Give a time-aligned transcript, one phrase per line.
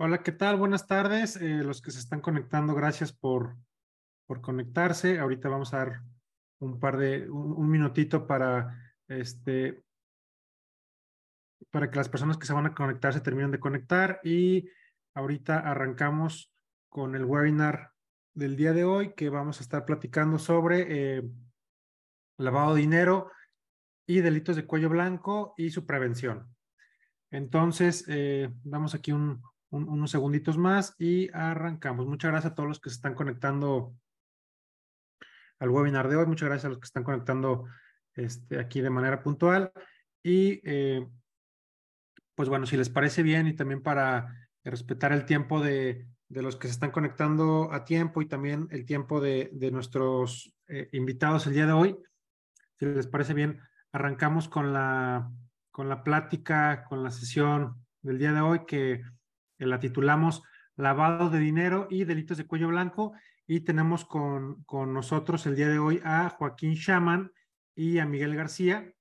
[0.00, 0.56] Hola, ¿qué tal?
[0.58, 1.34] Buenas tardes.
[1.34, 3.56] Eh, los que se están conectando, gracias por,
[4.26, 5.18] por conectarse.
[5.18, 6.02] Ahorita vamos a dar
[6.60, 9.82] un par de, un, minutito para, este,
[11.72, 14.68] para que las personas que se van a conectar se terminen de conectar y
[15.14, 16.54] ahorita arrancamos
[16.88, 17.90] con el webinar
[18.34, 21.28] del día de hoy que vamos a estar platicando sobre eh,
[22.36, 23.32] lavado de dinero
[24.06, 26.54] y delitos de cuello blanco y su prevención.
[27.32, 32.06] Entonces, eh, damos aquí un, unos segunditos más y arrancamos.
[32.06, 33.94] Muchas gracias a todos los que se están conectando
[35.58, 36.26] al webinar de hoy.
[36.26, 37.66] Muchas gracias a los que están conectando
[38.14, 39.72] este, aquí de manera puntual.
[40.22, 41.06] Y eh,
[42.34, 46.56] pues bueno, si les parece bien y también para respetar el tiempo de, de, los
[46.56, 51.46] que se están conectando a tiempo y también el tiempo de, de nuestros eh, invitados
[51.46, 51.98] el día de hoy,
[52.78, 53.60] si les parece bien,
[53.92, 55.30] arrancamos con la,
[55.70, 59.02] con la plática, con la sesión del día de hoy que
[59.58, 60.42] la titulamos
[60.76, 63.12] Lavado de Dinero y Delitos de Cuello Blanco.
[63.46, 67.32] Y tenemos con, con nosotros el día de hoy a Joaquín Shaman
[67.74, 68.92] y a Miguel García.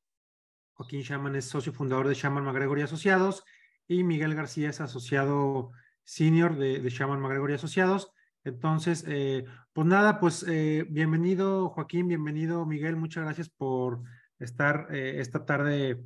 [0.73, 3.43] Joaquín Shaman es socio fundador de Shaman McGregor y Asociados
[3.87, 5.71] y Miguel García es asociado
[6.03, 8.11] senior de, Shaman McGregor y Asociados.
[8.43, 14.01] Entonces, eh, pues nada, pues eh, bienvenido Joaquín, bienvenido Miguel, muchas gracias por
[14.39, 16.03] estar eh, esta tarde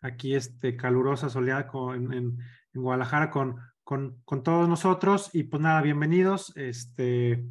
[0.00, 5.30] aquí, este, calurosa, soleada en, en Guadalajara con, con, con, todos nosotros.
[5.32, 6.56] Y pues nada, bienvenidos.
[6.56, 7.44] Este,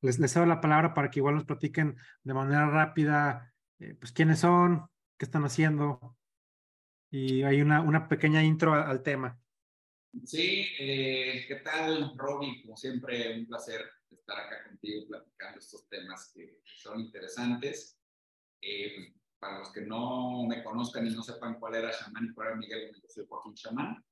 [0.00, 4.12] les, les cedo la palabra para que igual nos platiquen de manera rápida, eh, pues
[4.12, 4.86] quiénes son,
[5.18, 6.16] qué están haciendo.
[7.10, 9.38] Y hay una, una pequeña intro al, tema.
[10.24, 12.62] Sí, eh, ¿qué tal, Robbie?
[12.62, 17.98] Como siempre, un placer estar acá contigo platicando estos temas que son interesantes.
[18.60, 22.48] Eh, para los que no me conozcan y no sepan cuál era Shaman y cuál
[22.48, 24.04] era Miguel, yo soy Joaquín Shaman.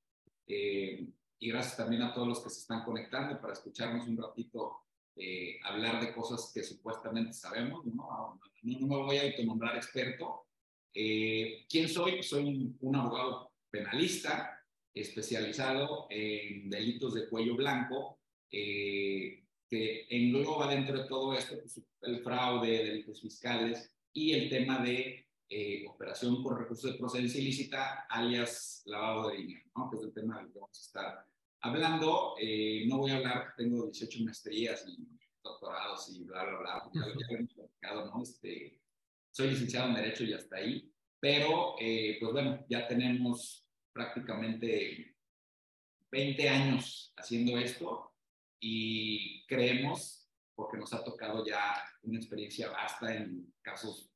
[0.45, 1.07] Eh,
[1.41, 4.77] y gracias también a todos los que se están conectando para escucharnos un ratito
[5.15, 7.83] eh, hablar de cosas que supuestamente sabemos.
[7.83, 10.45] No, no, no me voy a autonombrar experto.
[10.93, 12.21] Eh, ¿Quién soy?
[12.21, 18.19] Soy un, un, abogado penalista especializado en delitos de cuello blanco,
[18.51, 24.77] eh, que engloba dentro de todo esto pues, el fraude, delitos fiscales y el tema
[24.77, 29.89] de eh, operación con recursos de procedencia ilícita, alias lavado de dinero, ¿no?
[29.89, 31.30] que es el tema del que vamos a estar
[31.61, 32.35] hablando.
[32.39, 35.07] Eh, no voy a hablar, tengo 18 maestrías y
[35.43, 38.23] doctorados y bla, bla, bla, ya, lo hemos platicado, ¿no?
[38.23, 38.79] Este,
[39.31, 45.15] soy licenciado en Derecho y hasta ahí, pero eh, pues bueno, ya tenemos prácticamente
[46.11, 48.13] 20 años haciendo esto
[48.59, 54.11] y creemos, porque nos ha tocado ya una experiencia vasta en casos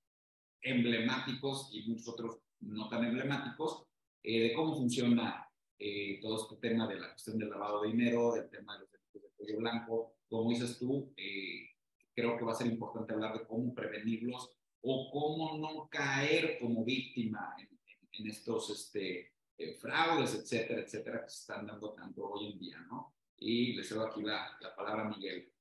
[0.62, 3.88] emblemáticos y muchos otros no tan emblemáticos,
[4.24, 5.45] eh, de cómo funciona
[5.78, 8.92] eh, todo este tema de la cuestión del lavado de dinero, del tema de los
[8.92, 10.16] delitos de cuello blanco.
[10.30, 11.70] Como dices tú, eh,
[12.14, 16.84] creo que va a ser importante hablar de cómo prevenirlos o cómo no caer como
[16.84, 22.30] víctima en, en, en estos este, eh, fraudes, etcétera, etcétera, que se están dando tanto
[22.30, 23.16] hoy en día, ¿no?
[23.38, 25.52] Y le cedo aquí la, la palabra a Miguel.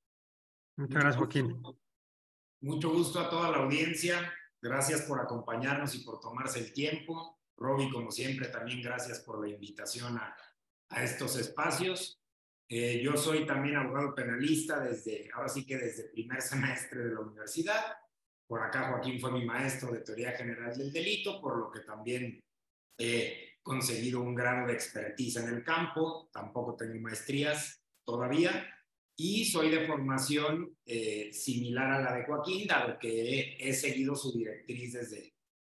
[0.76, 1.62] Muchas gracias, Joaquín.
[2.60, 4.32] Mucho gusto a toda la audiencia.
[4.60, 7.33] Gracias por acompañarnos y por tomarse el tiempo.
[7.56, 10.36] Roby, como siempre, también gracias por la invitación a,
[11.02, 12.20] estos espacios.
[12.68, 17.20] Eh, yo soy también abogado penalista desde, ahora sí que desde primer semestre de la
[17.20, 17.96] universidad.
[18.46, 22.40] Por acá Joaquín fue mi maestro de teoría general del delito, por lo que también
[22.96, 26.28] he conseguido un grado de expertise en el campo.
[26.32, 28.68] Tampoco tengo maestrías todavía,
[29.16, 34.36] y soy de formación eh, similar a la de Joaquín, dado que he, seguido su
[34.36, 35.33] directriz desde,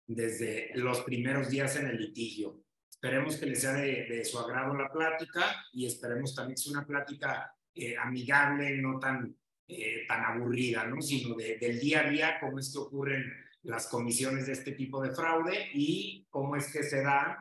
[0.10, 2.64] desde los primeros días en el litigio.
[2.90, 6.74] Esperemos que les sea de, de su agrado la plática y esperemos también que sea
[6.74, 9.38] una plática eh, amigable, no tan,
[9.68, 11.02] eh, tan aburrida, ¿no?
[11.02, 13.24] sino de, del día a día, cómo es que ocurren
[13.64, 17.38] las comisiones de este tipo de fraude y cómo es que se dan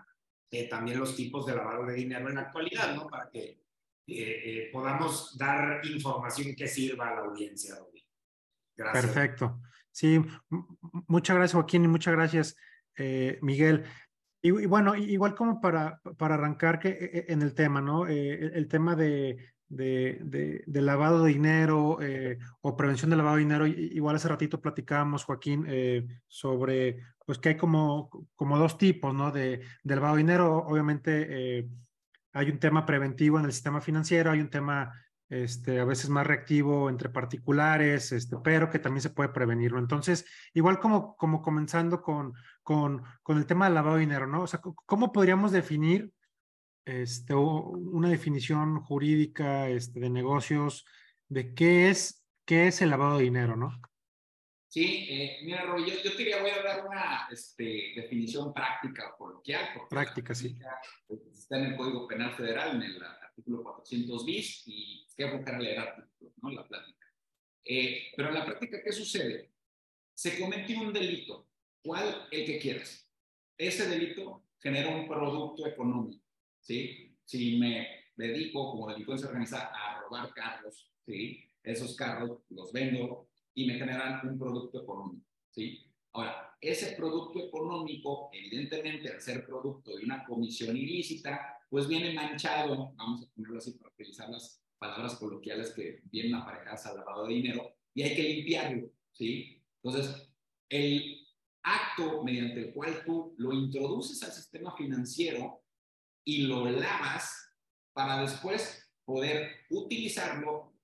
[0.50, 3.06] eh, también los tipos de lavado de dinero en la actualidad, ¿no?
[3.06, 3.60] para que eh,
[4.06, 7.76] eh, podamos dar información que sirva a la audiencia.
[8.74, 9.06] Gracias.
[9.06, 9.60] Perfecto.
[9.92, 10.20] Sí,
[11.06, 12.56] muchas gracias Joaquín y muchas gracias
[12.98, 13.84] eh, Miguel.
[14.40, 18.06] Y, bueno, igual como para, para arrancar que, eh, en el tema, ¿no?
[18.06, 19.36] Eh, el, tema de,
[19.68, 21.98] de, lavado de dinero
[22.60, 25.66] o prevención de lavado de dinero, igual hace ratito platicábamos, Joaquín,
[26.28, 29.32] sobre, pues que hay como, como dos tipos, ¿no?
[29.32, 31.68] De lavado de dinero, obviamente
[32.32, 34.92] hay un tema preventivo en el sistema financiero, hay un tema
[35.28, 39.78] este, a veces más reactivo entre particulares, este, pero que también se puede prevenirlo.
[39.78, 44.42] Entonces, igual como, como comenzando con, con, con el tema del lavado de dinero, ¿no?
[44.42, 46.12] O sea, ¿cómo podríamos definir
[46.84, 50.86] este, una definición jurídica este, de negocios
[51.28, 53.78] de qué es, qué es el lavado de dinero, ¿no?
[54.68, 59.66] Sí, eh, mira, Roy, yo, yo, te voy a dar una este, definición práctica coloquial.
[59.88, 60.58] Práctica, sí.
[61.06, 62.98] Pues, está en el Código Penal Federal, en el
[63.38, 66.50] artículo 400 bis, y voy a buscar a leer artículos, ¿no?
[66.50, 67.06] La plática.
[67.64, 69.50] Eh, pero en la práctica, ¿qué sucede?
[70.14, 71.46] Se comete un delito,
[71.82, 72.26] ¿cuál?
[72.30, 73.08] El que quieras.
[73.56, 76.24] Ese delito genera un producto económico,
[76.60, 77.16] ¿sí?
[77.24, 81.44] Si me dedico como delincuencia organizada a robar carros, ¿sí?
[81.62, 85.84] Esos carros los vendo, y me generan un producto económico, ¿sí?
[86.12, 92.92] Ahora, ese producto económico, evidentemente, al ser producto de una comisión ilícita, pues viene manchado,
[92.96, 97.34] vamos a ponerlo así para utilizar las palabras coloquiales que vienen aparejadas al lavado de
[97.34, 99.62] dinero, y hay que limpiarlo, ¿sí?
[99.82, 100.30] Entonces,
[100.68, 101.26] el
[101.62, 105.62] acto mediante el cual tú lo introduces al sistema financiero
[106.24, 107.54] y lo lavas
[107.92, 110.74] para después poder utilizarlo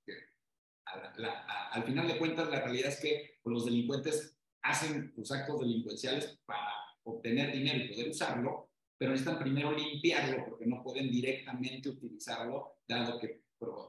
[1.72, 6.70] al final de cuentas, la realidad es que los delincuentes hacen sus actos delincuenciales para
[7.04, 13.18] obtener dinero y poder usarlo, pero necesitan primero limpiarlo porque no pueden directamente utilizarlo, dado
[13.18, 13.44] que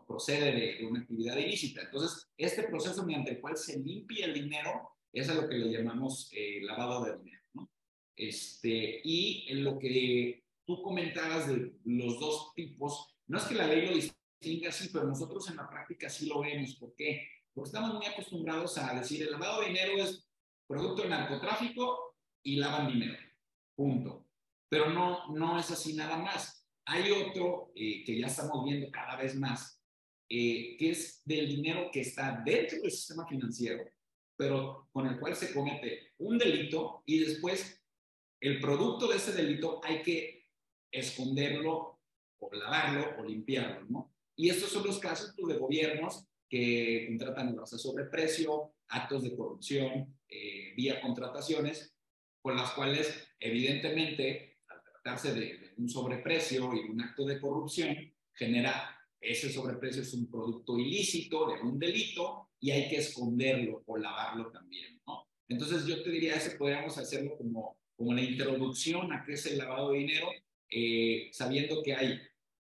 [0.08, 1.82] procede de, una actividad ilícita.
[1.82, 5.72] Entonces, este proceso mediante el cual se limpia el dinero es a lo que le
[5.72, 7.44] llamamos eh, lavado de dinero.
[7.54, 7.70] ¿no?
[8.16, 13.68] Este, y en lo que tú comentabas de los dos tipos, no es que la
[13.68, 16.76] ley lo así, pero nosotros en la práctica sí lo vemos.
[16.76, 17.28] ¿Por qué?
[17.54, 20.28] Porque estamos muy acostumbrados a decir el lavado de dinero es
[20.68, 23.18] producto de narcotráfico y lavan dinero.
[23.76, 24.25] Punto.
[24.70, 26.66] Pero no, no es así nada más.
[26.86, 29.82] Hay otro eh, que ya estamos viendo cada vez más,
[30.30, 33.84] eh, que es del dinero que está dentro del sistema financiero,
[34.38, 37.82] pero con el cual se comete un delito y después
[38.40, 40.48] el producto de ese delito hay que
[40.92, 42.00] esconderlo
[42.40, 44.14] o lavarlo o limpiarlo, ¿no?
[44.36, 50.16] Y estos son los casos pues, de gobiernos que contratan a sobreprecio, actos de corrupción
[50.30, 51.96] eh, vía contrataciones,
[52.42, 54.45] con las cuales evidentemente,
[55.06, 57.96] tratarse de, un sobreprecio y un acto de corrupción,
[58.34, 58.90] genera
[59.22, 64.52] ese sobreprecio es un producto ilícito, de un delito, y hay que esconderlo o lavarlo
[64.52, 65.28] también, ¿no?
[65.48, 69.60] Entonces yo te diría, ese podríamos hacerlo como, como la introducción a qué es el
[69.60, 70.28] lavado de dinero,
[70.70, 72.20] eh, sabiendo que hay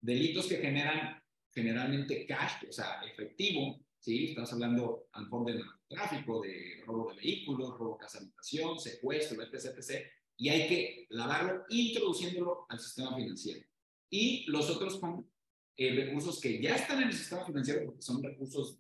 [0.01, 1.21] delitos que generan
[1.53, 4.25] generalmente cash, o sea, efectivo, ¿sí?
[4.25, 8.77] Estás hablando a lo mejor de tráfico, de robo de vehículos, robo de casa habitación,
[8.77, 10.05] secuestro, etc, etc.
[10.37, 13.65] Y hay que lavarlo introduciéndolo al sistema financiero.
[14.09, 15.29] Y los otros son
[15.77, 18.79] eh, recursos que ya están en el sistema financiero porque son recursos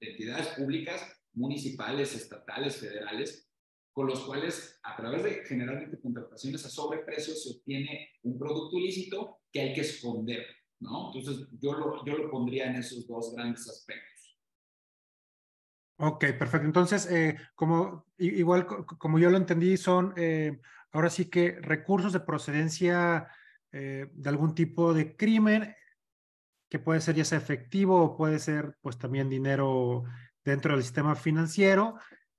[0.00, 3.48] de entidades públicas, municipales, estatales, federales,
[3.92, 9.40] con los cuales a través de generalmente contrataciones a sobreprecio se obtiene un producto ilícito
[9.52, 10.46] que hay que esconder.
[10.80, 11.12] ¿no?
[11.14, 14.10] Entonces, yo lo, yo lo pondría en esos dos grandes aspectos.
[15.98, 16.66] Ok, perfecto.
[16.66, 20.58] Entonces, eh, como igual como yo lo entendí, son eh,
[20.92, 23.28] ahora sí que recursos de procedencia
[23.72, 25.74] eh, de algún tipo de crimen,
[26.68, 30.04] que puede ser ya sea efectivo o puede ser pues también dinero
[30.44, 31.96] dentro del sistema financiero,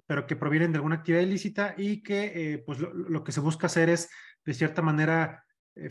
[0.07, 3.89] pero que provienen de alguna actividad ilícita y que pues lo, que se busca hacer
[3.89, 4.09] es
[4.45, 5.45] de cierta manera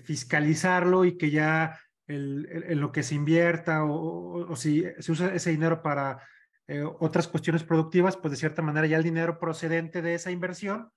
[0.05, 1.79] fiscalizarlo y que ya
[2.11, 6.21] en lo que se invierta o, si se usa ese dinero para
[6.67, 10.91] eh, otras cuestiones productivas, pues de cierta manera ya el dinero procedente de esa inversión,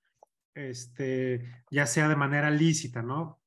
[0.54, 3.40] este, ya sea de manera lícita, ¿no?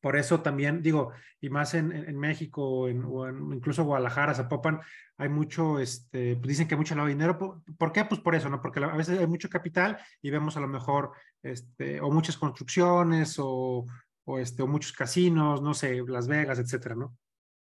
[0.00, 2.98] Por eso también digo, y más en, en México o, en,
[3.54, 4.80] incluso Guadalajara, Zapopan,
[5.16, 7.38] hay mucho, este, pues dicen que mucho lavado de dinero.
[7.38, 8.04] ¿Por, ¿Por, qué?
[8.04, 8.60] Pues por eso, ¿no?
[8.60, 11.12] Porque a veces hay mucho capital y vemos a lo mejor,
[11.42, 13.86] este, o muchas construcciones o,
[14.24, 17.16] o, este, o muchos casinos, no sé, Las Vegas, etcétera, ¿no?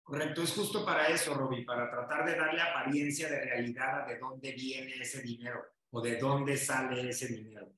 [0.04, 4.18] Correcto, es justo para eso, Roby, para tratar de darle apariencia de realidad a de
[4.18, 5.62] dónde viene ese dinero
[5.92, 7.72] o de dónde sale ese dinero.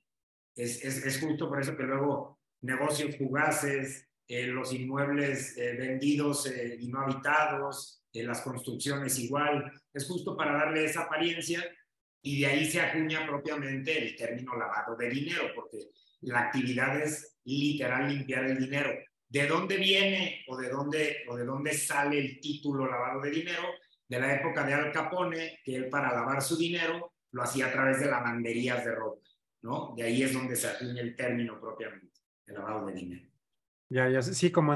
[0.56, 6.46] Es, es, es justo por eso que luego negocios fugaces, eh, los inmuebles eh, vendidos
[6.48, 11.64] eh, y no habitados, las construcciones igual, es justo para darle esa apariencia
[12.22, 15.90] y de ahí se acuña propiamente el término lavado de dinero, porque
[16.22, 18.92] la actividad es literal limpiar el dinero.
[19.28, 23.64] ¿De dónde viene o de dónde, o de dónde sale el título lavado de dinero?
[24.08, 27.72] De la época de Al Capone, que él para lavar su dinero lo hacía a
[27.72, 29.26] través de lavanderías de ropa,
[29.62, 29.94] ¿no?
[29.96, 33.30] De ahí es donde se acuña el término propiamente, el lavado de dinero.
[33.90, 34.74] Ya, ya, sí, como,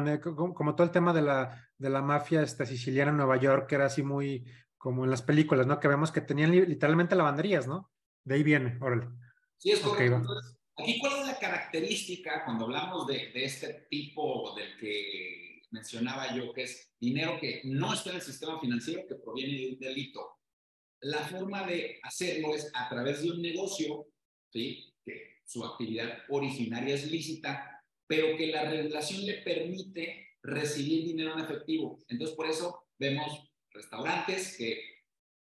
[0.53, 3.75] como, todo el tema de la, de la mafia esta siciliana en Nueva York, que
[3.75, 4.45] era así muy
[4.77, 5.79] como en las películas, ¿no?
[5.79, 7.91] Que vemos que tenían literalmente lavanderías, ¿no?
[8.23, 9.07] De ahí viene, órale.
[9.57, 10.21] Sí, es correcto.
[10.77, 16.63] Aquí, ¿cuál es la característica cuando hablamos de, este tipo del que mencionaba yo, que
[16.63, 20.39] es dinero que no está en el sistema financiero, que proviene de un delito.
[21.01, 24.07] La forma de hacerlo es a través de un negocio,
[24.55, 24.93] ¿sí?
[25.03, 31.43] que su actividad originaria es lícita, pero que la regulación le permite recibir dinero en
[31.43, 31.99] efectivo.
[32.07, 34.81] Entonces, por eso vemos restaurantes que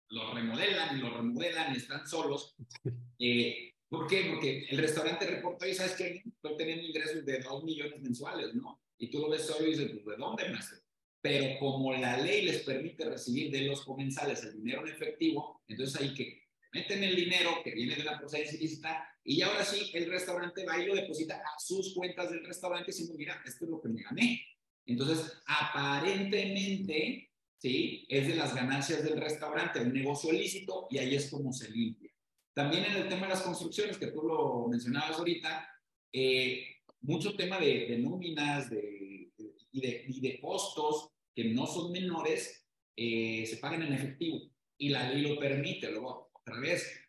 [0.08, 2.56] los remodelan y los remodelan y están solos.
[3.18, 4.28] Eh, ¿Por qué?
[4.30, 8.78] Porque el restaurante reportó y sabes que estoy teniendo ingresos de 2 millones mensuales, ¿no?
[8.98, 10.80] Y tú lo ves solo y dices, pues, ¿de dónde, maestro?
[11.22, 15.98] Pero como la ley les permite recibir de los comensales el dinero en efectivo, entonces
[15.98, 16.45] hay que
[16.76, 20.78] meten el dinero que viene de la procedencia ilícita y ahora sí el restaurante va
[20.78, 24.02] y lo deposita a sus cuentas del restaurante diciendo, mira, esto es lo que me
[24.02, 24.44] gané.
[24.84, 28.06] Entonces, aparentemente, ¿sí?
[28.08, 32.10] Es de las ganancias del restaurante, un negocio ilícito y ahí es como se limpia.
[32.52, 35.68] También en el tema de las construcciones, que tú lo mencionabas ahorita,
[36.12, 39.32] eh, mucho tema de, nóminas de,
[39.72, 42.66] y, de, y, de, costos que no son menores
[42.96, 44.40] eh, se pagan en efectivo
[44.78, 45.90] y la ley lo permite.
[45.90, 47.00] Luego, vez,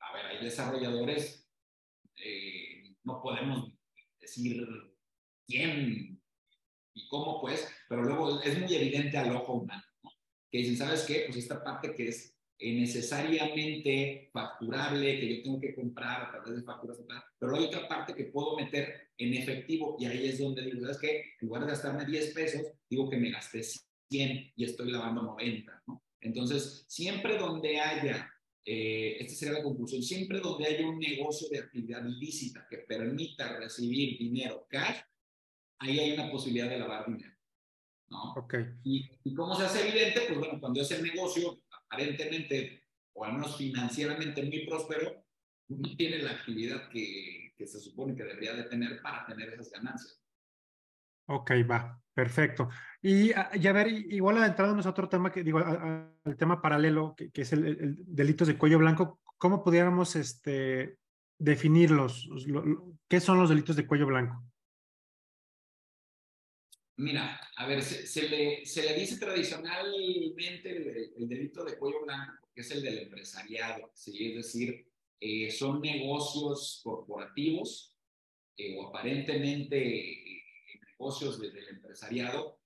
[0.00, 1.48] a ver, hay desarrolladores,
[2.16, 3.72] eh, no podemos
[4.20, 4.66] decir
[5.46, 6.20] quién
[6.94, 10.10] y cómo, pues, pero luego es muy evidente al ojo humano, ¿no?
[10.50, 11.24] que dicen, ¿sabes qué?
[11.26, 16.62] Pues esta parte que es necesariamente facturable, que yo tengo que comprar a través de
[16.62, 16.98] facturas,
[17.38, 20.98] pero hay otra parte que puedo meter en efectivo y ahí es donde digo, ¿sabes
[20.98, 21.20] qué?
[21.40, 25.82] En lugar de gastarme 10 pesos, digo que me gasté 100 y estoy lavando 90,
[25.86, 26.02] ¿no?
[26.20, 28.32] Entonces, siempre donde haya,
[28.68, 33.56] eh, esta sería la conclusión, siempre donde haya un negocio de actividad ilícita que permita
[33.58, 34.96] recibir dinero cash,
[35.78, 37.32] ahí hay una posibilidad de lavar dinero.
[38.08, 38.32] ¿no?
[38.32, 38.64] Okay.
[38.82, 42.82] Y, y cómo se hace evidente, pues bueno, cuando ese negocio aparentemente,
[43.12, 45.24] o al menos financieramente muy próspero,
[45.68, 49.70] no tiene la actividad que, que se supone que debería de tener para tener esas
[49.70, 50.20] ganancias.
[51.26, 52.68] Ok, va, perfecto.
[53.02, 57.30] Y, ah, ya ver, igual adentrándonos a otro tema, que digo, al tema paralelo, que,
[57.34, 60.98] es el, el, delitos de cuello blanco, ¿cómo pudiéramos este,
[61.38, 62.28] definirlos?
[63.08, 64.42] ¿Qué son los delitos de cuello blanco?
[66.98, 72.02] Mira, a ver, se, se, le, se le, dice tradicionalmente el, el, delito de cuello
[72.04, 74.30] blanco, que es el del empresariado, ¿sí?
[74.30, 74.86] es decir,
[75.20, 77.94] eh, son negocios corporativos
[78.56, 80.35] eh, o aparentemente
[80.98, 82.58] negocios desde el empresariado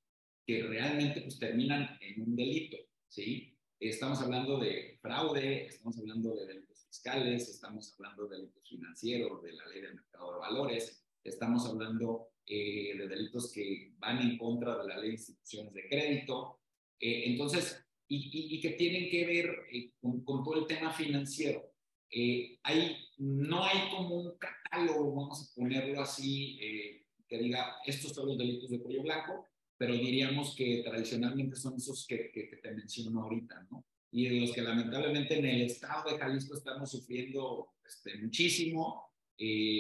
[0.47, 2.77] que realmente pues, terminan en un delito.
[3.09, 3.57] ¿sí?
[3.79, 9.53] Estamos hablando de fraude, estamos hablando de delitos fiscales, estamos hablando de delitos financieros, de
[9.53, 14.79] la ley del mercado de valores, estamos hablando eh, de delitos que van en contra
[14.79, 16.61] de la ley de instituciones de crédito.
[16.99, 20.93] Eh, entonces, y, y, y, que tienen que ver eh, con, con, todo el tema
[20.93, 21.73] financiero.
[22.65, 26.59] hay, no hay como un catálogo, vamos a ponerlo así,
[27.31, 32.07] que diga, estos son los delitos de cuello blanco, pero diríamos que tradicionalmente son esos
[32.07, 33.87] que, que, que te menciono ahorita, ¿no?
[34.13, 39.13] Y de los que lamentablemente en el estado de Jalisco estamos sufriendo este, muchísimo,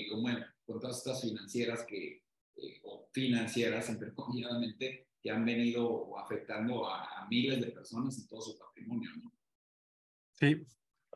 [0.09, 2.23] como bueno, con todas estas financieras que,
[2.57, 8.40] eh, o financieras, entrecomilladamente, que han venido afectando a, a, miles de personas en todo
[8.40, 9.11] su patrimonio.
[9.23, 9.33] ¿no?
[10.33, 10.64] Sí,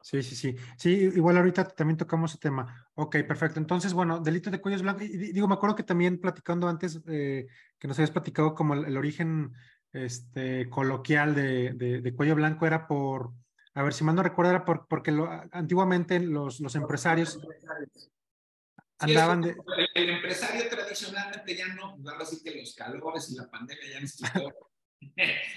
[0.04, 0.56] sí, sí, sí.
[0.76, 2.86] Sí, igual ahorita también tocamos ese tema.
[2.94, 3.58] Ok, perfecto.
[3.58, 5.04] Entonces, bueno, delito de cuellos blancos.
[5.04, 7.46] Y, digo, me acuerdo que también platicando antes, eh,
[7.78, 9.52] que nos habías platicado como el, el origen
[9.94, 13.32] este, coloquial de, de, de, cuello blanco era por,
[13.74, 17.40] a ver si mal no recuerdo, era por, porque lo, antiguamente los, los empresarios
[18.98, 19.56] Andaban de...
[19.94, 24.00] el, empresario tradicionalmente ya no, pues ahora sí que los calores y la pandemia ya
[24.40, 24.50] no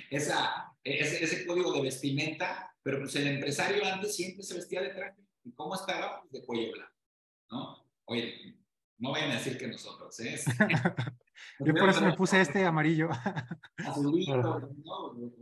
[0.09, 4.91] Esa, ese, ese, código de vestimenta, pero pues el empresario antes siempre se vestía de
[4.91, 5.21] traje.
[5.43, 6.21] ¿Y cómo estaba?
[6.21, 6.95] Pues de cuello blanco,
[7.51, 7.91] ¿no?
[8.05, 8.55] Oye,
[8.97, 10.39] no vayan a decir que nosotros, ¿eh?
[11.59, 13.09] Yo por eso me puse este amarillo.
[13.85, 14.71] Azulito, ¿no?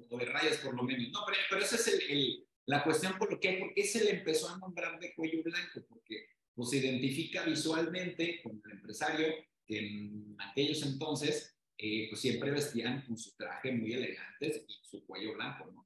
[0.09, 1.11] O de rayas por lo menos.
[1.11, 4.21] No, pero, pero esa es el, el, la cuestión por lo que, porque se le
[4.21, 9.27] empezó a nombrar de cuello blanco, porque pues se identifica visualmente con el empresario
[9.67, 15.05] que en aquellos entonces eh, pues siempre vestían con su traje muy elegantes y su
[15.05, 15.85] cuello blanco, ¿no?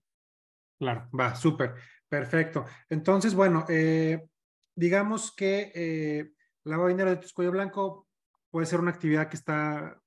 [0.79, 1.75] Claro, va, súper,
[2.07, 2.65] perfecto.
[2.89, 4.25] Entonces, bueno, eh,
[4.73, 6.31] digamos que eh,
[6.63, 8.07] lavado de dinero de tu cuello blanco
[8.49, 10.01] puede ser una actividad que está,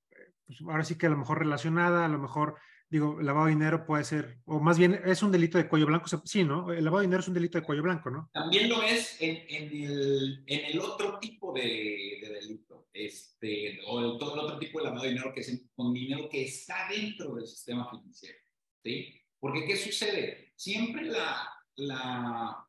[0.47, 2.57] pues ahora sí que a lo mejor relacionada, a lo mejor
[2.93, 6.07] digo, lavado de dinero puede ser, o más bien es un delito de cuello blanco,
[6.25, 6.71] sí, ¿no?
[6.71, 8.29] El lavado de dinero es un delito de cuello blanco, ¿no?
[8.35, 13.99] También lo es en, en, el, en el, otro tipo de, de, delito, este, o
[13.99, 16.89] el, todo el otro tipo de lavado de dinero que es con dinero que está
[16.91, 18.39] dentro del sistema financiero,
[18.83, 19.22] ¿sí?
[19.43, 20.53] Porque ¿qué sucede?
[20.55, 22.65] Siempre la, la,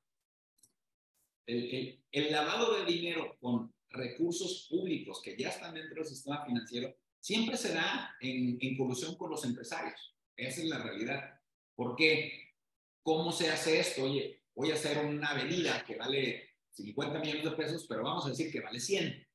[1.46, 6.44] el, el, el lavado de dinero con recursos públicos que ya están dentro del sistema
[6.44, 10.15] financiero siempre se da en, en colusión con los empresarios.
[10.36, 11.39] Esa es la realidad.
[11.75, 12.56] ¿Por qué?
[13.03, 14.06] ¿Cómo se hace esto?
[14.06, 18.30] Oye, voy a hacer una avenida que vale 50 millones de pesos, pero vamos a
[18.30, 19.27] decir que vale 100,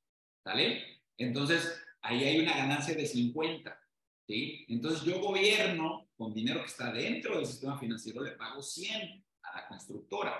[0.42, 1.02] ¿sale?
[1.16, 3.80] Entonces, ahí hay una ganancia de 50,
[4.26, 4.66] ¿sí?
[4.68, 9.60] Entonces, yo gobierno con dinero que está dentro del sistema financiero, le pago 100 a
[9.60, 10.36] la constructora.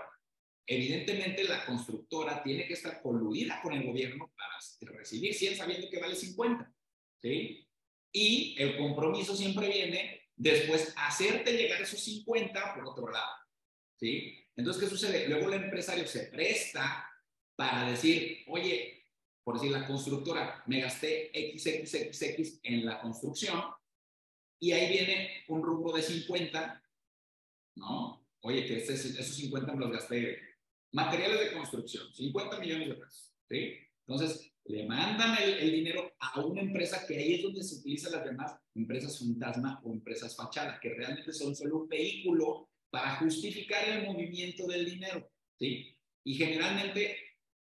[0.66, 6.00] Evidentemente, la constructora tiene que estar coludida con el gobierno para recibir 100 sabiendo que
[6.00, 6.74] vale 50,
[7.22, 7.66] ¿sí?
[8.12, 13.32] Y el compromiso siempre viene después hacerte llegar esos 50 por otro lado,
[13.96, 14.44] ¿sí?
[14.56, 15.28] Entonces, ¿qué sucede?
[15.28, 17.08] Luego el empresario se presta
[17.54, 19.06] para decir, oye,
[19.44, 23.62] por decir la constructora, me gasté XXXX en la construcción
[24.60, 26.82] y ahí viene un rumbo de 50,
[27.76, 28.26] ¿no?
[28.40, 30.38] Oye, que esos 50 me los gasté.
[30.92, 33.74] Materiales de construcción, 50 millones de pesos, ¿sí?
[34.06, 38.12] Entonces, le mandan el, el, dinero a una empresa que ahí es donde se utilizan
[38.12, 43.86] las demás empresas fantasma o empresas fachada, que realmente son solo un vehículo para justificar
[43.88, 45.94] el movimiento del dinero, ¿sí?
[46.24, 47.16] Y generalmente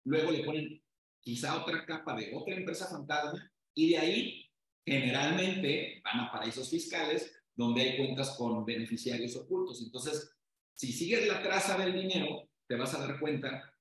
[0.04, 0.82] luego le ponen
[1.20, 4.43] quizá otra capa de otra empresa fantasma y de ahí
[4.84, 9.82] generalmente van a paraísos fiscales donde hay cuentas con beneficiarios ocultos.
[9.82, 10.34] Entonces,
[10.74, 13.72] si sigues la traza del dinero, te vas a dar cuenta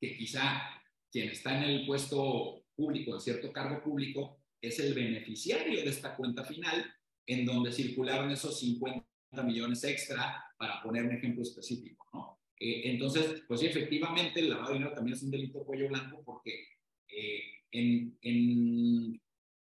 [0.00, 0.62] que quizá
[1.10, 6.16] quien está en el puesto público, en cierto cargo público, es el beneficiario de esta
[6.16, 6.94] cuenta final
[7.26, 9.06] en donde circularon esos 50
[9.44, 12.38] millones extra, para poner un ejemplo específico, ¿no?
[12.58, 16.22] Eh, entonces, pues sí, efectivamente, el lavado de dinero también es un delito cuello blanco
[16.24, 16.68] porque
[17.08, 19.20] eh, en, en,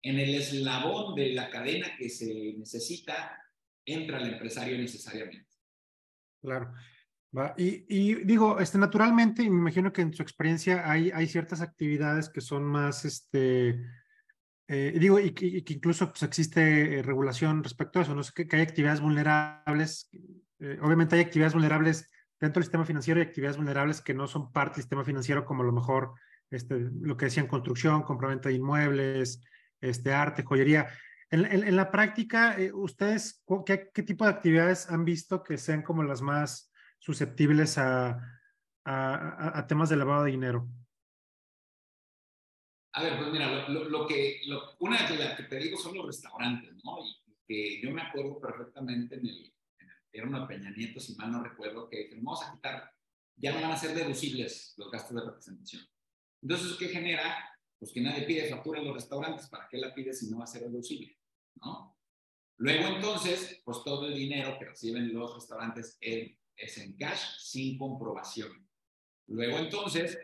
[0.09, 3.41] en el eslabón de la cadena que se necesita,
[3.85, 5.47] entra el empresario necesariamente.
[6.41, 6.73] Claro.
[7.57, 12.29] Y, y, digo, este, naturalmente, me imagino que en su experiencia hay, hay ciertas actividades
[12.29, 13.81] que son más, este,
[14.67, 18.55] eh, digo, y, que incluso pues, existe eh, regulación respecto a eso, no sé, que,
[18.55, 20.09] hay actividades vulnerables,
[20.59, 24.51] eh, obviamente hay actividades vulnerables dentro del sistema financiero y actividades vulnerables que no son
[24.51, 26.13] parte del sistema financiero, como a lo mejor
[26.49, 29.43] este, lo que decían construcción, compraventa de inmuebles,
[29.81, 30.87] este, arte, joyería.
[31.29, 36.03] En, en, la práctica, ¿ustedes qué, qué, tipo de actividades han visto que sean como
[36.03, 38.11] las más susceptibles a,
[38.85, 40.69] a, a temas de lavado de dinero?
[42.93, 44.41] A ver, pues mira, lo, lo, que,
[44.79, 46.97] una de las que te digo son los restaurantes, ¿no?
[47.27, 51.15] Y que yo me acuerdo perfectamente en el, en el era una Peña Nieto, si
[51.15, 52.91] mal no recuerdo, que vamos a quitar,
[53.35, 55.83] ya no van a ser deducibles los gastos de representación.
[56.41, 57.35] Entonces, ¿qué genera?
[57.79, 60.45] Pues que nadie pide factura en los restaurantes, ¿para qué la pide si no va
[60.45, 61.17] a ser deducible?
[61.55, 61.97] ¿No?
[62.57, 68.67] Luego entonces, pues todo el dinero que reciben los restaurantes es, en cash sin comprobación.
[69.27, 70.17] Luego entonces,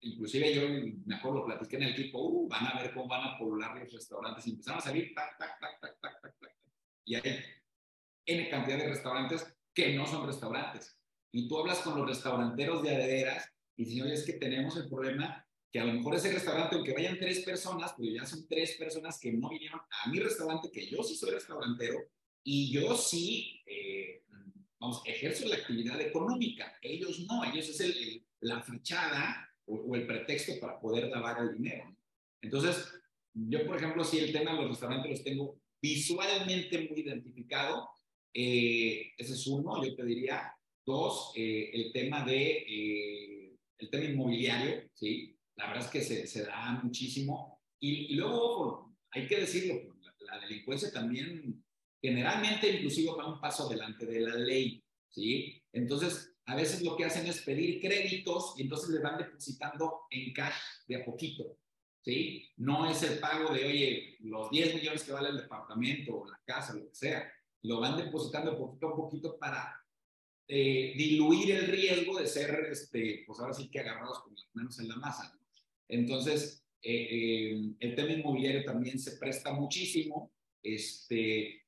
[0.00, 0.62] inclusive yo
[1.06, 3.78] me acuerdo, lo platiqué en el equipo, uh, van a ver cómo van a poblar
[3.78, 6.56] los restaurantes y empezaron a salir, tac, tac, tac, tac, tac, tac, tac.
[7.04, 7.42] Y hay
[8.26, 10.98] N cantidad de restaurantes que no son restaurantes.
[11.32, 14.88] Y tú hablas con los restauranteros de adeveras y dicen, oye, es que tenemos el
[14.90, 18.76] problema que a lo mejor ese restaurante, aunque vayan tres personas, pues ya son tres
[18.76, 21.98] personas que no vinieron a mi restaurante, que yo sí soy restaurantero
[22.44, 24.22] y yo sí, eh,
[24.78, 26.76] vamos, ejerzo la actividad económica.
[26.82, 31.96] Ellos no, ellos es el, la fachada o, el pretexto para poder lavar el dinero.
[32.42, 32.92] Entonces,
[33.32, 37.88] yo, por ejemplo, si el tema de los restaurantes los tengo visualmente muy identificado,
[38.34, 40.54] eh, ese es uno, yo te diría.
[40.84, 45.31] Dos, eh, el tema de, eh, el tema inmobiliario, ¿sí?
[45.56, 47.60] La verdad es que se, da muchísimo.
[47.78, 51.62] Y, luego, hay que decirlo, la, delincuencia también
[52.00, 55.62] generalmente inclusive va un paso adelante de la ley, ¿sí?
[55.72, 60.32] Entonces, a veces lo que hacen es pedir créditos y entonces le van depositando en
[60.32, 60.56] cash
[60.88, 61.58] de a poquito,
[62.00, 62.50] ¿sí?
[62.56, 66.40] No es el pago de, oye, los 10 millones que vale el departamento o la
[66.44, 69.82] casa, lo que sea, lo van depositando poquito a poquito para
[70.48, 74.78] eh, diluir el riesgo de ser, este, pues ahora sí que agarrados con las manos
[74.80, 75.38] en la masa.
[75.88, 81.62] Entonces, eh, eh, el tema inmobiliario también se presta muchísimo, este,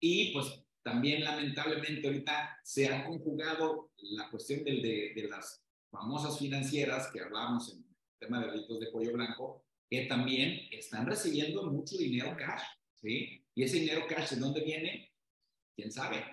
[0.00, 6.38] y pues también lamentablemente ahorita se ha conjugado la cuestión del, de, de, las famosas
[6.38, 11.70] financieras que hablábamos en el tema de delitos de cuello blanco, que también están recibiendo
[11.70, 12.62] mucho dinero cash,
[12.96, 13.44] ¿sí?
[13.54, 15.12] Y ese dinero cash, ¿de dónde viene?
[15.76, 16.24] ¿Quién sabe?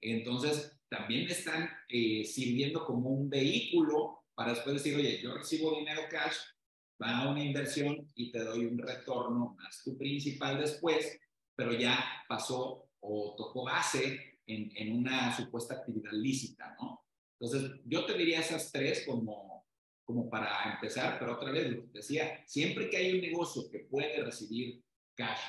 [0.00, 6.00] Entonces, también están eh, sirviendo como un vehículo para después decir, oye, yo recibo dinero
[6.10, 6.34] cash,
[7.02, 11.20] va a una inversión y te doy un retorno más tu principal después,
[11.54, 17.04] pero ya pasó o tocó base en, en, una supuesta actividad lícita, ¿no?
[17.38, 19.66] Entonces, yo te diría esas tres como,
[20.04, 23.80] como para empezar, pero otra vez lo que decía, siempre que hay un negocio que
[23.80, 24.82] puede recibir
[25.14, 25.42] cash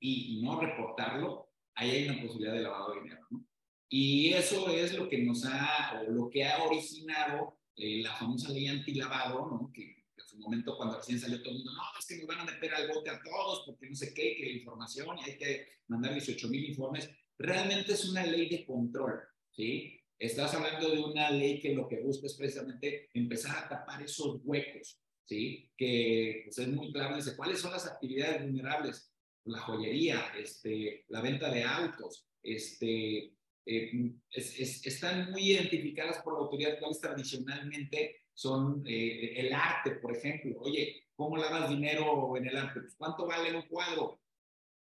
[0.00, 3.24] y, no reportarlo, ahí hay una posibilidad de lavado de dinero.
[3.30, 3.46] ¿no?
[3.88, 8.50] Y eso es lo que nos ha, o lo que ha originado eh, la famosa
[8.50, 9.70] ley antilavado, ¿no?
[9.72, 9.82] que
[10.16, 12.44] en su momento cuando recién salió todo el mundo, no, es que nos van a
[12.44, 16.12] meter al bote a todos porque no sé qué, que información y hay que mandar
[16.12, 17.08] 18 mil informes.
[17.38, 19.20] Realmente es una ley de control,
[19.52, 20.00] ¿sí?
[20.18, 24.40] Estás hablando de una ley que lo que busca es precisamente empezar a tapar esos
[24.42, 25.70] huecos, ¿sí?
[25.76, 29.12] Que pues, es muy claro, dice, ¿cuáles son las actividades vulnerables?
[29.44, 33.37] La joyería, este, la venta de autos, este,
[33.70, 40.58] eh, están muy identificadas por la autoridad, cuáles tradicionalmente son eh, el arte, por ejemplo.
[40.60, 42.80] Oye, ¿cómo lavas dinero en el arte?
[42.80, 44.20] Pues, ¿Cuánto vale un cuadro?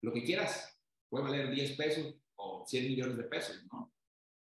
[0.02, 0.76] Lo que quieras.
[1.08, 3.92] Puede valer 10 pesos o 100 millones de pesos, ¿no?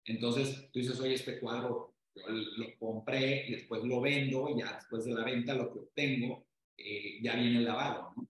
[0.05, 5.05] Entonces tú dices, oye, este cuadro yo lo compré después lo vendo, y ya después
[5.05, 8.27] de la venta lo que obtengo eh, ya viene lavado, ¿no?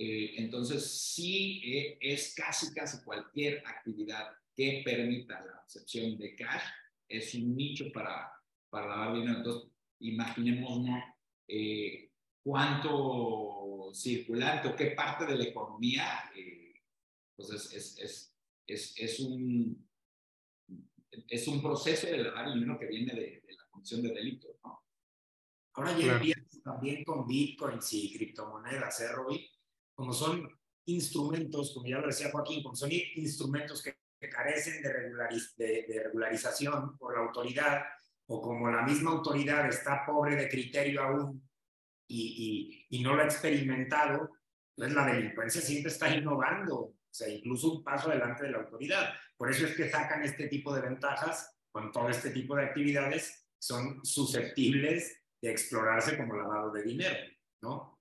[0.00, 6.64] Eh, entonces sí eh, es casi, casi cualquier actividad que permita la acepción de cash
[7.08, 8.28] es un nicho para,
[8.68, 9.38] para lavar dinero.
[9.38, 10.84] Entonces, imaginemos
[12.42, 16.28] cuánto circulante o qué parte de la economía
[17.36, 18.34] pues es, es, es,
[18.66, 19.88] es, es un
[21.28, 24.82] es un proceso de lavar dinero que viene de, la comisión de delitos, ¿no?
[25.74, 29.48] Ahora ya empiezas también con bitcoins y criptomonedas, ¿eh, Roby?
[29.94, 30.48] Como son
[30.86, 34.90] instrumentos, como ya lo decía Joaquín, como son instrumentos que, carecen de,
[35.56, 37.84] de, regularización por la autoridad,
[38.26, 41.48] o como la misma autoridad está pobre de criterio aún
[42.06, 44.30] y, y, y no lo ha experimentado,
[44.76, 49.14] entonces la delincuencia siempre está innovando, o sea, incluso un paso adelante de la autoridad.
[49.36, 53.46] Por eso es que sacan este tipo de ventajas con todo este tipo de actividades,
[53.58, 57.18] son susceptibles de explorarse como lavado de dinero,
[57.62, 58.00] ¿no?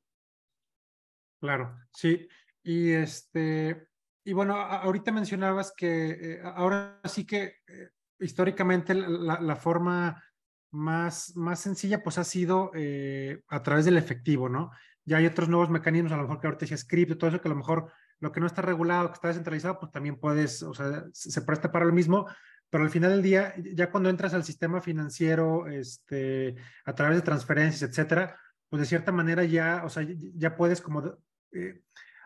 [1.40, 2.28] Claro, sí.
[2.64, 3.87] Y este,
[4.28, 10.22] y bueno, ahorita mencionabas que eh, ahora sí que eh, históricamente la, forma
[10.70, 14.72] más, más sencilla pues ha sido eh, a través del efectivo, ¿no?
[15.06, 17.48] Ya hay otros nuevos mecanismos, a lo mejor que ahorita decía script, todo eso que
[17.48, 20.74] a lo mejor lo que no está regulado, que está descentralizado, pues también puedes, o
[20.74, 22.28] sea, se presta para lo mismo,
[22.70, 27.22] pero al final del día, ya cuando entras al sistema financiero, este, a través de
[27.22, 28.38] transferencias, etcétera,
[28.68, 31.18] pues de cierta manera ya, o sea, ya puedes como,
[31.54, 31.82] eh,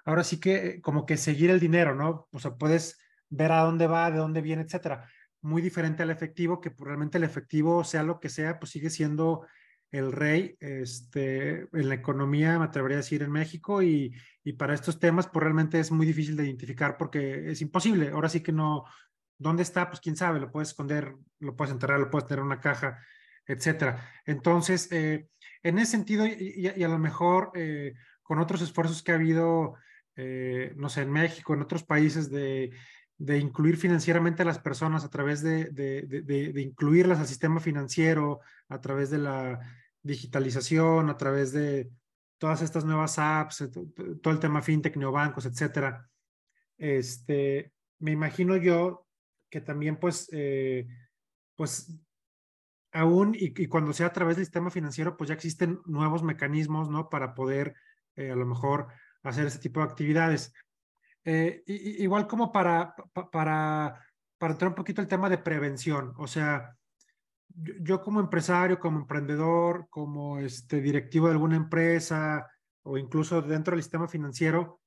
[0.06, 2.28] ahora sí que como que seguir el dinero, ¿no?
[2.32, 5.10] O sea, puedes ver a dónde va, de dónde viene, etcétera.
[5.42, 8.90] Muy diferente al efectivo, que pues, realmente el efectivo, sea lo que sea, pues sigue
[8.90, 9.46] siendo
[9.92, 14.74] el rey este, en la economía, me atrevería a decir, en México y, y, para
[14.74, 18.10] estos temas, pues realmente es muy difícil de identificar porque es imposible.
[18.10, 18.86] Ahora sí que no,
[19.38, 19.90] ¿dónde está?
[19.90, 23.00] Pues quién sabe, lo puedes esconder, lo puedes enterrar, lo puedes tener en una caja,
[23.46, 24.10] etcétera.
[24.26, 25.28] Entonces, eh,
[25.64, 29.76] en ese sentido, y, a lo mejor eh, con otros esfuerzos que ha habido,
[30.16, 32.72] eh, no sé, en México, en otros países de,
[33.18, 38.40] de incluir financieramente a las personas a través de, de, de, incluirlas al sistema financiero,
[38.68, 39.60] a través de la
[40.02, 41.92] digitalización, a través de
[42.40, 43.70] todas estas nuevas apps, eh,
[44.22, 46.10] todo el tema fintech, neobancos, etcétera.
[46.78, 49.06] Este, me imagino yo
[49.52, 50.88] que también, pues, eh,
[51.56, 51.96] pues,
[52.92, 57.10] aún y, cuando sea a través del sistema financiero, pues ya existen nuevos mecanismos, ¿no?
[57.10, 57.76] Para poder,
[58.16, 58.88] eh, a lo mejor,
[59.24, 60.54] hacer ese tipo de actividades.
[61.26, 62.96] igual como para,
[63.32, 64.00] para,
[64.38, 66.76] para entrar un poquito el tema de prevención, o sea,
[67.54, 72.48] yo como empresario, como emprendedor, como este directivo de alguna empresa
[72.84, 74.82] o incluso dentro del sistema financiero,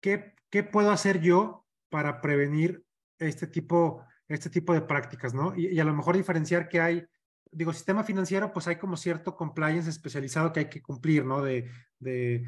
[0.00, 2.84] ¿qué, qué puedo hacer yo para prevenir
[3.18, 5.54] este tipo, este tipo de prácticas, ¿no?
[5.56, 7.06] Y, a lo mejor diferenciar que hay,
[7.50, 11.42] digo, sistema financiero, pues hay como cierto compliance especializado que hay que cumplir, ¿no?
[11.42, 12.44] De, de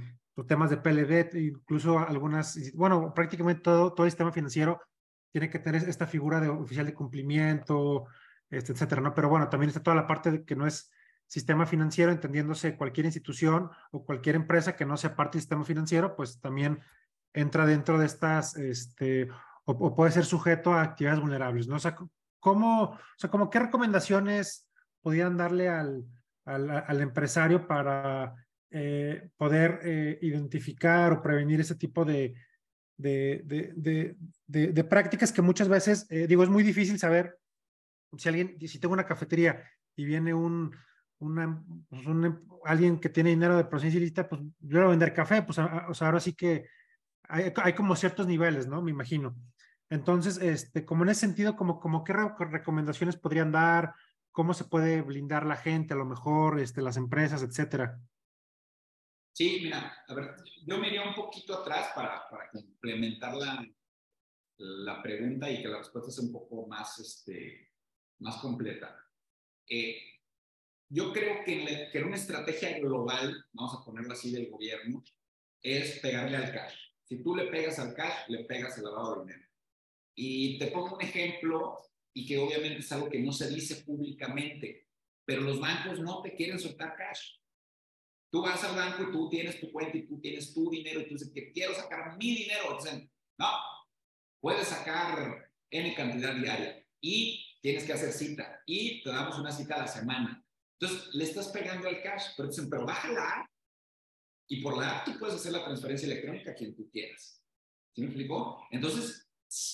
[0.47, 4.81] temas de PLD, incluso algunas, bueno, prácticamente todo, todo el sistema financiero
[5.33, 8.07] tiene que tener esta figura de oficial de cumplimiento,
[8.49, 9.15] este, etcétera, ¿no?
[9.15, 10.91] Pero bueno, también está toda la parte que no es
[11.27, 16.17] sistema financiero, entendiéndose cualquier institución o cualquier empresa que no sea parte del sistema financiero,
[16.17, 16.81] pues también
[17.33, 19.29] entra dentro de estas, este,
[19.65, 21.77] o, puede ser sujeto a actividades vulnerables, ¿no?
[21.77, 21.97] O sea,
[22.41, 24.69] ¿cómo, o sea, como qué recomendaciones
[25.03, 26.05] podrían darle al,
[26.45, 28.35] al, empresario para
[28.71, 32.35] eh, poder eh, identificar o prevenir ese tipo de,
[32.97, 33.43] de,
[33.75, 37.39] de, de, prácticas que muchas veces, eh, digo, es muy difícil saber
[38.17, 39.63] si alguien, si tengo una cafetería
[39.97, 40.71] y viene un,
[41.19, 42.07] pues
[42.65, 46.07] alguien que tiene dinero de procedencia ilícita, pues yo voy vender café, pues o sea,
[46.07, 46.67] ahora sí que
[47.25, 48.83] hay, hay, como ciertos niveles, ¿no?
[48.83, 49.37] Me imagino.
[49.89, 53.95] Entonces, este, como en ese sentido, como, como qué recomendaciones podrían dar,
[54.31, 57.99] cómo se puede blindar la gente, a lo mejor este, las empresas, etcétera.
[59.33, 63.67] Sí, mira, a ver, yo me iría un poquito atrás para, para complementar la,
[64.59, 67.73] la pregunta y que la respuesta sea un poco más, este,
[68.19, 69.07] más completa.
[69.67, 69.97] Eh,
[70.89, 75.03] yo creo que, que una estrategia global, vamos a ponerla así, del gobierno,
[75.63, 76.75] es pegarle al cash.
[77.05, 79.49] Si tú le pegas al cash, le pegas el lavado de dinero.
[80.15, 81.79] Y te pongo un ejemplo,
[82.13, 84.89] y que obviamente es algo que no se dice públicamente,
[85.25, 87.40] pero los bancos no te quieren soltar cash.
[88.31, 91.09] Tú vas al banco y tú tienes tu cuenta y tú tienes tu dinero y
[91.09, 92.77] tú dices que quiero sacar mi dinero.
[92.79, 93.49] Dicen, no,
[94.41, 99.75] puedes sacar N cantidad diaria y tienes que hacer cita y te damos una cita
[99.75, 100.45] a la semana.
[100.79, 103.51] Entonces, le estás pegando al cash, pero dicen, pero baja la
[104.49, 107.41] y por la app tú puedes hacer la transferencia electrónica a quien tú quieras.
[107.95, 108.67] ¿Sí me explicó?
[108.71, 109.29] Entonces,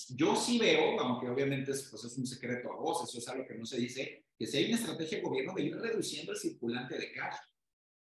[0.09, 3.45] yo sí veo, aunque obviamente es, pues es un secreto a voz, eso es algo
[3.47, 6.37] que no se dice, que si hay una estrategia de gobierno de ir reduciendo el
[6.37, 7.37] circulante de cash,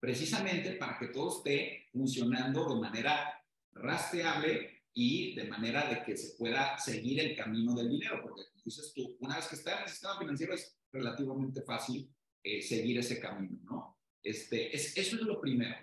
[0.01, 6.37] precisamente para que todo esté funcionando de manera rastreable y de manera de que se
[6.37, 9.89] pueda seguir el camino del dinero, porque dices tú, una vez que está en el
[9.89, 12.11] sistema financiero es relativamente fácil
[12.43, 13.99] eh, seguir ese camino, ¿no?
[14.23, 15.77] Este, es, eso es lo primero.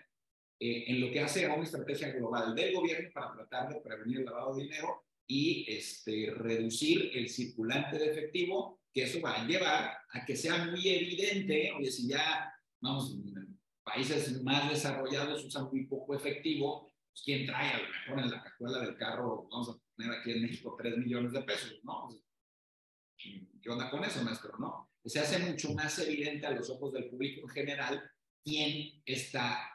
[0.60, 4.20] Eh, en lo que hace a una estrategia global del gobierno para tratar de prevenir
[4.20, 9.46] el lavado de dinero y este, reducir el circulante de efectivo, que eso va a
[9.46, 12.52] llevar a que sea muy evidente, oye, si ya,
[12.82, 13.16] vamos,
[13.88, 18.44] países más desarrollados usan muy poco efectivo, pues ¿quién trae a lo mejor en la
[18.44, 22.10] cajuela del carro, vamos a poner aquí en México 3 millones de pesos, ¿no?
[23.18, 24.58] ¿Qué onda con eso, maestro?
[24.60, 24.92] ¿No?
[25.06, 28.12] Se hace mucho más evidente a los ojos del público en general
[28.44, 29.72] quién está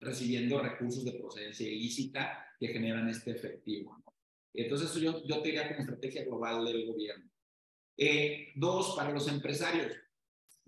[0.00, 3.96] recibiendo recursos de procedencia ilícita que generan este efectivo.
[4.04, 4.14] ¿no?
[4.54, 7.30] Entonces, yo, yo te diría como estrategia global del gobierno.
[7.96, 9.92] Eh, dos, para los empresarios.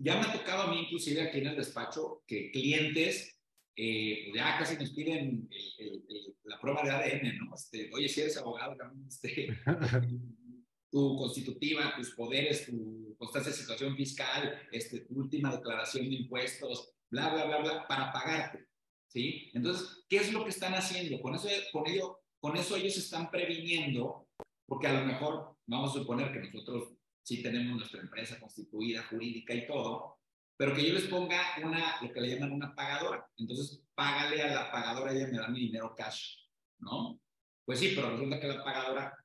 [0.03, 3.39] Ya me ha tocado a mí, inclusive aquí en el despacho, que clientes
[3.73, 5.49] eh, ya casi nos piden
[6.43, 7.55] la prueba de ADN, ¿no?
[7.55, 8.75] Este, Oye, si eres abogado,
[9.07, 9.47] este,
[10.91, 16.93] tu constitutiva, tus poderes, tu constancia de situación fiscal, este, tu última declaración de impuestos,
[17.09, 18.67] bla, bla, bla, bla, para pagarte.
[19.07, 19.51] ¿Sí?
[19.53, 21.21] Entonces, ¿qué es lo que están haciendo?
[21.21, 24.27] Con eso, con ello, con eso ellos están previniendo,
[24.67, 29.53] porque a lo mejor vamos a suponer que nosotros sí tenemos nuestra empresa constituida, jurídica
[29.53, 30.19] y todo,
[30.57, 33.27] pero que yo les ponga una, lo que le llaman una pagadora.
[33.37, 36.37] Entonces, págale a la pagadora, ella me da mi dinero cash,
[36.79, 37.19] ¿no?
[37.65, 39.17] Pues sí, pero resulta que la pagadora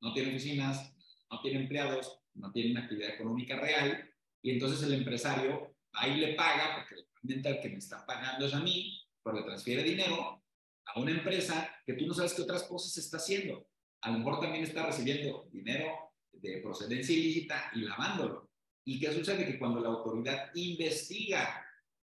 [0.00, 0.94] no tiene oficinas,
[1.30, 4.10] no tiene empleados, no tiene una actividad económica real,
[4.42, 8.54] y entonces el empresario ahí le paga, porque realmente el que me está pagando es
[8.54, 10.42] a mí, pero le transfiere dinero
[10.86, 13.66] a una empresa que tú no sabes qué otras cosas está haciendo.
[14.02, 16.03] A lo mejor también está recibiendo dinero
[16.40, 18.50] de procedencia ilícita y lavándolo.
[18.84, 19.46] ¿Y qué sucede?
[19.46, 21.64] Que cuando la autoridad investiga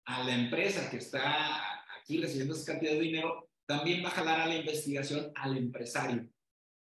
[0.04, 4.40] a la empresa que está aquí recibiendo esa cantidad de dinero, también va a jalar
[4.40, 6.28] a la investigación al empresario,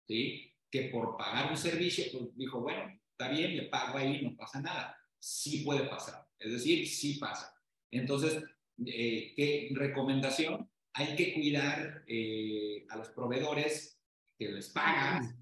[0.07, 0.53] ¿sí?
[0.69, 4.61] Que por pagar un servicio, pues dijo, bueno, está bien, le pago ahí, no pasa
[4.61, 4.97] nada.
[5.19, 7.53] Sí puede pasar, es decir, sí pasa.
[7.91, 8.43] Entonces,
[8.85, 10.71] eh, ¿qué recomendación?
[10.93, 13.99] hay que cuidar eh, a los proveedores
[14.37, 15.33] que les pagas,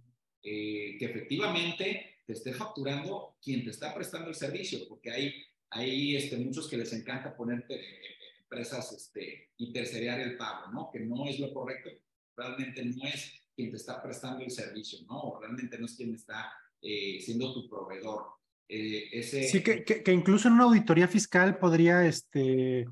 [0.43, 5.33] eh, que efectivamente te esté facturando quien te está prestando el servicio, porque hay,
[5.71, 10.89] hay este, muchos que les encanta ponerte eh, empresas este, y tercerear el pago, ¿no?
[10.91, 11.89] Que no es lo correcto,
[12.35, 15.37] realmente no es quien te está prestando el servicio, ¿no?
[15.41, 18.27] realmente no es quien está siendo tu proveedor.
[18.69, 19.43] ese...
[19.49, 22.85] Sí, que, que, incluso en una auditoría fiscal podría, este,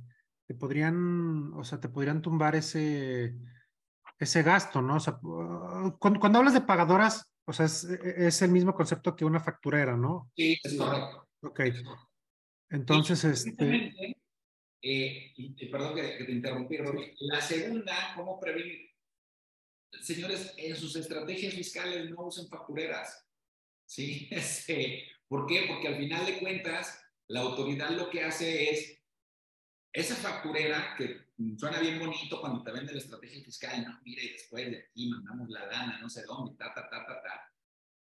[0.46, 3.34] te podrían, o sea, te podrían tumbar ese,
[4.18, 4.96] ese gasto, ¿no?
[4.96, 5.20] O sea,
[6.00, 10.30] cuando hablas de pagadoras, o sea, es, es, el mismo concepto que una facturera, ¿no?
[10.36, 11.28] Sí, es correcto.
[11.42, 11.62] Ok.
[12.70, 14.18] Entonces, este...
[14.82, 15.34] Eh,
[15.72, 17.16] perdón que, que, te interrumpí, Robbie.
[17.20, 18.92] La segunda, ¿cómo prevenir?
[20.02, 23.26] Señores, en sus estrategias fiscales no usen factureras.
[23.86, 24.28] ¿Sí?
[24.32, 25.66] Este, ¿Por qué?
[25.68, 29.02] Porque al final de cuentas, la autoridad lo que hace es
[29.94, 31.27] esa facturera que
[31.58, 35.10] suena bien bonito cuando te vende la estrategia fiscal, no, mira, y después de aquí
[35.10, 37.54] mandamos la lana, no sé dónde, ta, ta, ta, ta, ta.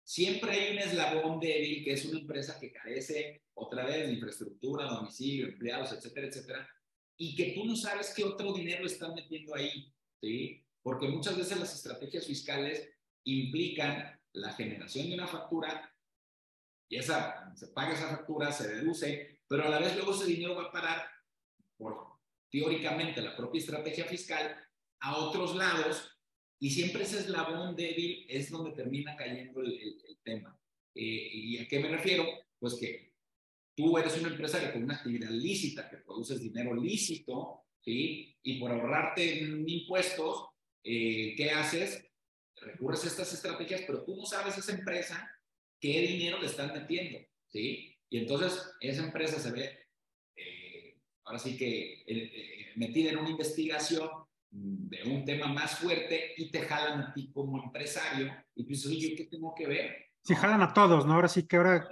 [0.04, 4.86] Siempre hay un eslabón débil que es una empresa que carece otra vez de infraestructura,
[4.86, 6.70] domicilio, empleados, etcétera, etcétera,
[7.18, 10.64] y que tú no sabes qué otro dinero están metiendo ahí, ¿sí?
[10.82, 12.90] Porque muchas veces las estrategias fiscales
[13.26, 15.94] implican la generación de una factura
[16.88, 20.56] y esa, se paga esa factura, se deduce, pero a la vez luego ese dinero
[20.56, 21.10] va a parar
[21.76, 22.07] por
[22.50, 24.56] teóricamente la propia estrategia fiscal
[25.00, 26.18] a otros lados
[26.60, 30.60] y siempre ese eslabón débil es donde termina cayendo el, tema.
[30.94, 32.26] Eh, ¿Y a qué me refiero?
[32.60, 33.14] Pues que
[33.76, 38.36] tú eres un empresario con una actividad lícita, que produces dinero lícito, ¿sí?
[38.42, 40.48] Y por ahorrarte en impuestos,
[40.84, 42.04] eh, ¿qué haces?
[42.60, 45.32] Recurres a estas estrategias, pero tú no sabes esa empresa
[45.80, 47.96] qué dinero le están metiendo, ¿sí?
[48.10, 49.87] Y entonces esa empresa se ve,
[51.28, 54.10] ahora sí que eh, metida en una investigación
[54.50, 59.14] de un tema más fuerte y te jalan a ti como empresario y dices, oye,
[59.16, 59.96] ¿qué tengo que ver?
[60.24, 61.14] Sí, jalan a todos, ¿no?
[61.14, 61.88] Ahora sí que ahora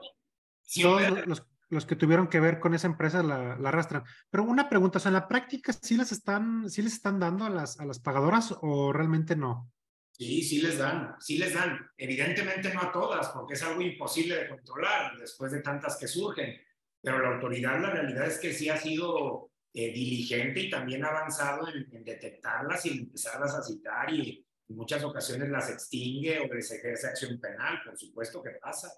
[0.81, 4.03] todos los, los, que tuvieron que ver con esa empresa la, la, arrastran.
[4.29, 7.45] Pero una pregunta, o sea, ¿en la práctica sí les están, sí les están dando
[7.45, 9.69] a las, a las pagadoras o realmente no?
[10.11, 11.77] Sí, sí les dan, sí les dan.
[11.97, 16.55] Evidentemente no a todas, porque es algo imposible de controlar después de tantas que surgen.
[17.05, 21.67] Pero la autoridad, la realidad es que sí ha sido eh, diligente y también avanzado
[21.67, 26.71] en, en, detectarlas y empezarlas a citar y en muchas ocasiones las extingue o les
[26.71, 28.91] ejerce acción penal, por supuesto que pasa.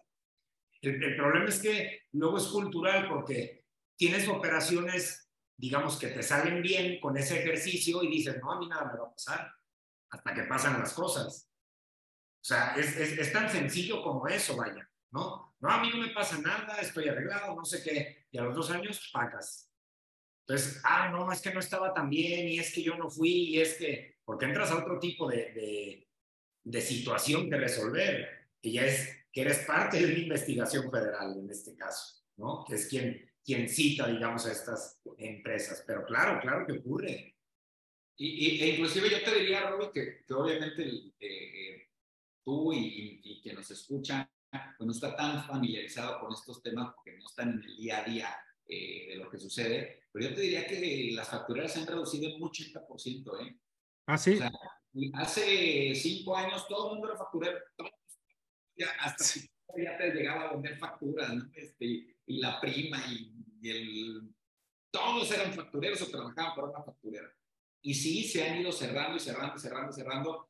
[0.81, 3.65] El, el, problema es que luego es cultural porque
[3.97, 8.69] tienes operaciones, digamos, que te salen bien con ese ejercicio y dices, no, a mí
[8.69, 9.51] nada me va a pasar,
[10.11, 11.49] hasta que pasan las cosas.
[12.39, 14.89] O sea, es, es, es tan sencillo como eso, vaya,
[15.59, 15.69] ¿no?
[15.69, 18.69] A mí no me pasa nada, estoy arreglado, no sé qué, y a los dos
[18.71, 19.71] años, pacas.
[20.47, 23.49] Entonces, ah, no, es que no estaba tan bien, y es que yo no fui,
[23.49, 26.07] y es que, porque entras a otro tipo de, de,
[26.63, 31.49] de situación que resolver, que ya es que eres parte de una investigación federal en
[31.49, 32.63] este caso, ¿no?
[32.65, 35.83] Que es quien, quien cita, digamos, a estas empresas.
[35.85, 37.35] Pero claro, claro que ocurre.
[38.15, 41.87] Y, e inclusive yo te diría, Robbie, que, que obviamente eh,
[42.43, 44.27] tú y, y, y quien nos escucha,
[44.77, 48.03] pues no está tan familiarizado con estos temas porque no están en el día a
[48.03, 51.87] día eh, de lo que sucede, pero yo te diría que las factureras se han
[51.87, 53.59] reducido en un 80%, ¿eh?
[54.07, 54.33] Ah, sí.
[54.33, 54.51] O sea,
[55.13, 57.57] hace cinco años todo el mundo era facturero,
[58.75, 59.49] ya hasta sí.
[59.77, 61.49] ya te llegaba a vender facturas, ¿no?
[61.53, 64.35] Este, y la prima y, y, el...
[64.91, 67.29] Todos eran factureros o trabajaban para una facturera.
[67.81, 70.49] Y sí, se han ido cerrando y cerrando y cerrando y cerrando.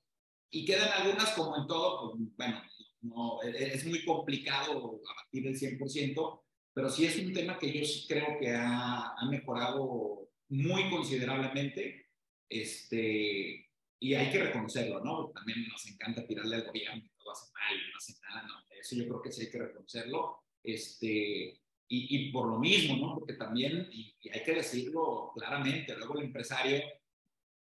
[0.50, 2.62] Y quedan algunas, como en todo, pues, bueno,
[3.02, 6.42] no, es muy complicado abatir el 100%,
[6.74, 12.08] pero sí es un tema que yo sí creo que ha, ha mejorado muy considerablemente,
[12.50, 15.32] este, y hay que reconocerlo, ¿no?
[15.32, 18.54] También nos encanta tirarle al gobierno, todo hace mal, no hace nada, ¿no?
[18.80, 23.16] Eso yo creo que sí hay que reconocerlo, este, y, y por lo mismo, ¿no?
[23.16, 26.82] Porque también, y, y, hay que decirlo claramente, luego el empresario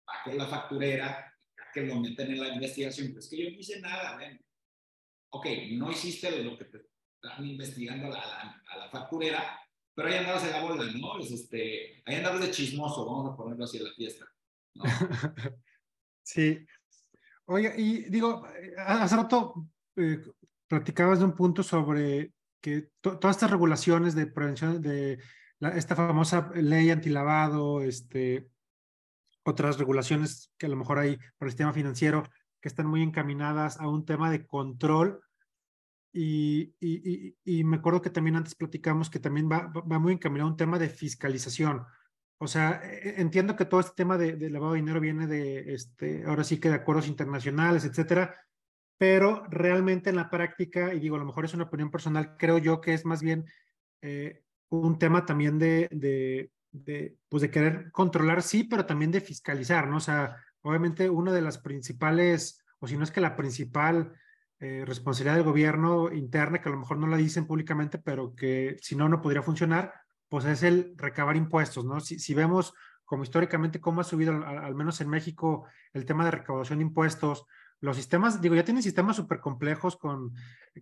[0.08, 1.28] va con la facturera,
[1.74, 4.40] que lo meten en la investigación, pero es que yo no hice nada, ven.
[5.30, 6.78] Ok, no hiciste lo que te
[7.22, 9.60] están investigando a la, a la, facturera,
[9.94, 11.20] pero ahí andabas en la bola, ¿no?
[11.20, 14.26] Es este, ahí andabas de chismoso, vamos a ponerlo así en la fiesta.
[14.76, 14.84] ¿no?
[16.24, 16.66] sí.
[17.46, 18.46] Oye, y digo,
[18.78, 20.22] hace rato eh,
[20.68, 25.20] platicabas de un punto sobre que to todas estas regulaciones de prevención de
[25.60, 28.50] la, esta famosa ley antilavado, este,
[29.44, 32.24] otras regulaciones que a lo mejor hay por el sistema financiero
[32.62, 35.22] que están muy encaminadas a un tema de control
[36.14, 40.14] y, y, y, y, me acuerdo que también antes platicamos que también va, va muy
[40.14, 41.86] encaminado a un tema de fiscalización.
[42.40, 45.28] O sea, e, e, entiendo que todo este tema de, de, lavado de dinero viene
[45.28, 48.36] de, este, ahora sí que de acuerdos internacionales, etcétera,
[48.98, 52.58] pero realmente en la práctica, y digo, a lo mejor es una opinión personal, creo
[52.58, 53.46] yo que es más bien
[54.02, 59.22] eh, un tema también de, de, de, pues de querer controlar, sí, pero también de
[59.22, 59.98] fiscalizar, ¿no?
[59.98, 64.14] O sea, obviamente una de las principales, o si no es que la principal
[64.60, 68.78] eh, responsabilidad del gobierno interna, que a lo mejor no la dicen públicamente, pero que
[68.82, 69.94] si no, no podría funcionar,
[70.30, 72.00] pues es el recabar impuestos, ¿no?
[72.00, 72.74] Si, si vemos
[73.06, 77.46] como históricamente cómo ha subido, al, menos en México, el tema de recaudación de impuestos,
[77.80, 80.34] los sistemas, digo, ya tienen sistemas súper complejos con,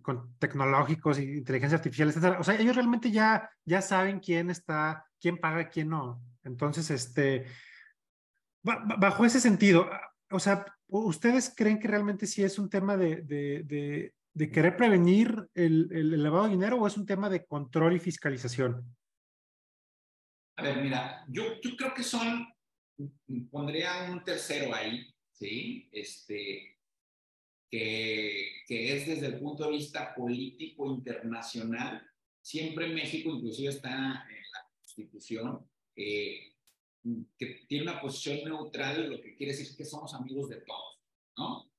[0.02, 2.40] con tecnológicos inteligencia artificial, etc.
[2.40, 6.20] O sea, ellos realmente ya, ya saben quién está, quién paga, quién no.
[6.42, 7.46] Entonces, este,
[8.66, 9.88] bajo ese sentido,
[10.30, 14.76] o sea, ¿ustedes creen que realmente sí es un tema de, de, de, de querer
[14.76, 18.84] prevenir el, el, lavado de dinero o es un tema de control y fiscalización?
[20.56, 22.46] A ver, mira, yo, yo creo que son,
[23.50, 25.88] pondría un tercero ahí, ¿sí?
[25.92, 26.78] Este,
[27.70, 32.04] que, que, es desde el punto de vista político internacional.
[32.40, 36.55] Siempre México, inclusive está en la Constitución, eh,
[37.38, 41.00] que tiene una posición neutral, lo que quiere decir que somos amigos de todos,
[41.36, 41.70] ¿no?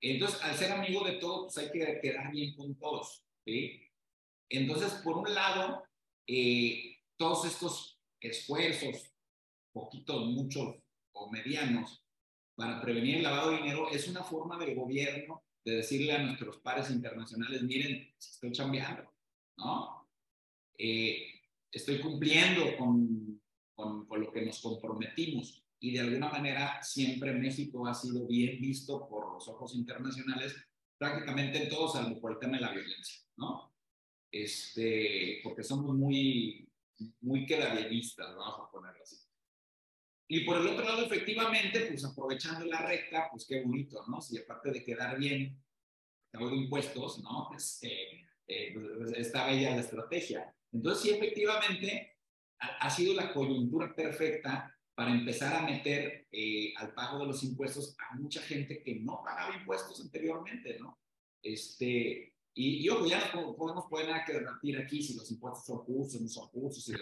[0.00, 3.82] Entonces, al ser amigo de todos, pues hay que quedar bien con todos, ¿sí?
[4.48, 5.82] Entonces, por un lado,
[6.26, 9.12] eh, todos estos esfuerzos,
[9.72, 10.76] poquitos, muchos
[11.12, 12.02] o medianos,
[12.54, 16.58] para prevenir el lavado de dinero es una forma del gobierno de decirle a nuestros
[16.58, 19.12] pares internacionales, miren, estoy chambeando,
[19.56, 20.08] ¿no?
[20.76, 21.40] Eh,
[21.70, 23.27] estoy cumpliendo con,
[23.78, 25.62] con, con, lo que nos comprometimos.
[25.78, 30.56] Y de alguna manera siempre México ha sido bien visto por los ojos internacionales,
[30.98, 33.72] prácticamente en todo, salvo por el tema de la violencia, ¿no?
[34.32, 36.68] Este, porque somos muy,
[37.20, 39.16] muy quedabienistas, vamos a ponerlo así.
[40.26, 44.20] Y por el otro lado, efectivamente, pues aprovechando la recta, pues qué bonito, ¿no?
[44.20, 45.56] Si aparte de quedar bien,
[46.32, 47.48] de impuestos, ¿no?
[47.56, 50.52] Este, eh, pues, está bella la estrategia.
[50.72, 52.17] Entonces, sí, efectivamente,
[52.60, 57.96] ha, sido la coyuntura perfecta para empezar a meter eh, al pago de los impuestos
[57.98, 60.98] a mucha gente que no pagaba impuestos anteriormente, ¿no?
[61.42, 65.64] Este, y, y ojo, ya no podemos poner nada que debatir aquí si los impuestos
[65.64, 66.92] son justos, no son justos, si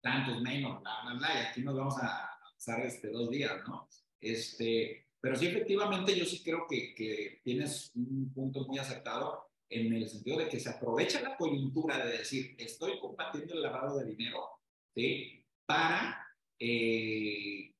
[0.00, 3.88] tantos menos, bla, bla, bla, y aquí nos vamos a pasar este, dos días, ¿no?
[4.20, 9.92] Este, pero sí, efectivamente, yo sí creo que, que tienes un punto muy acertado en
[9.92, 14.06] el sentido de que se aprovecha la coyuntura de decir, estoy combatiendo el lavado de
[14.06, 14.48] dinero,
[14.94, 15.44] ¿sí?
[15.66, 16.26] Para
[16.58, 17.72] eh,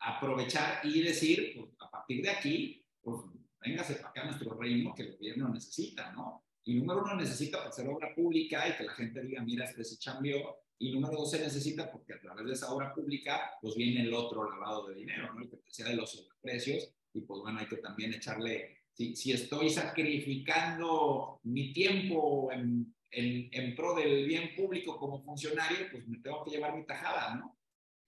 [0.00, 3.22] aprovechar y decir, pues, a partir de aquí, pues
[3.60, 6.44] véngase para acá nuestro reino que el gobierno necesita, ¿no?
[6.64, 9.98] Y número uno necesita hacer obra pública y que la gente diga, mira, este se
[9.98, 10.58] cambió.
[10.78, 14.14] Y número dos se necesita porque a través de esa obra pública, pues viene el
[14.14, 15.42] otro lavado de dinero, ¿no?
[15.42, 16.92] El que sea de los precios.
[17.14, 23.48] Y pues bueno, hay que también echarle si, si estoy sacrificando mi tiempo en, en,
[23.52, 27.58] en, pro del bien público como funcionario, pues me tengo que llevar mi tajada, ¿no?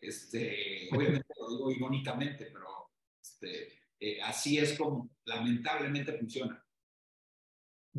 [0.01, 2.91] Este, obviamente lo digo irónicamente, pero
[3.23, 3.69] este,
[4.01, 6.63] eh, así es como lamentablemente funciona.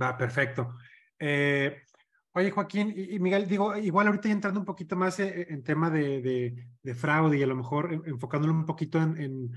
[0.02, 0.76] Va, perfecto.
[1.20, 1.84] Eh,
[2.34, 6.22] oye, Joaquín y, Miguel, digo, igual ahorita entrando un poquito más en, en tema de,
[6.22, 9.52] de, de, fraude y a lo mejor enfocándolo un poquito en, en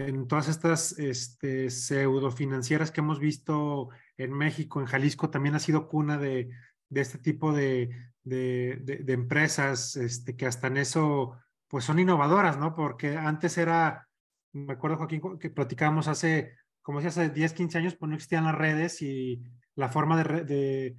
[0.00, 5.58] en todas estas este, pseudo financieras que hemos visto en México, en Jalisco, también ha
[5.58, 6.50] sido cuna de,
[6.90, 7.88] de este tipo de,
[8.22, 11.36] de, de, empresas este, que hasta en eso
[11.68, 12.74] pues son innovadoras, ¿no?
[12.74, 14.08] Porque antes era,
[14.52, 18.44] me acuerdo Joaquín, que platicábamos hace, como si hace 10, 15 años, pues no existían
[18.44, 19.42] las redes y
[19.76, 20.96] la forma de, de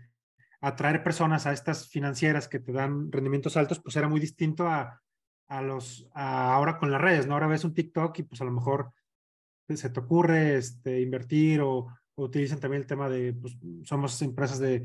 [0.61, 5.01] atraer personas a estas financieras que te dan rendimientos altos, pues era muy distinto a,
[5.51, 7.33] a los, ahora con las redes, ¿no?
[7.33, 8.93] Ahora ves un TikTok y pues a lo mejor
[9.67, 14.83] se te ocurre este, invertir o, utilizan también el tema de, pues somos empresas de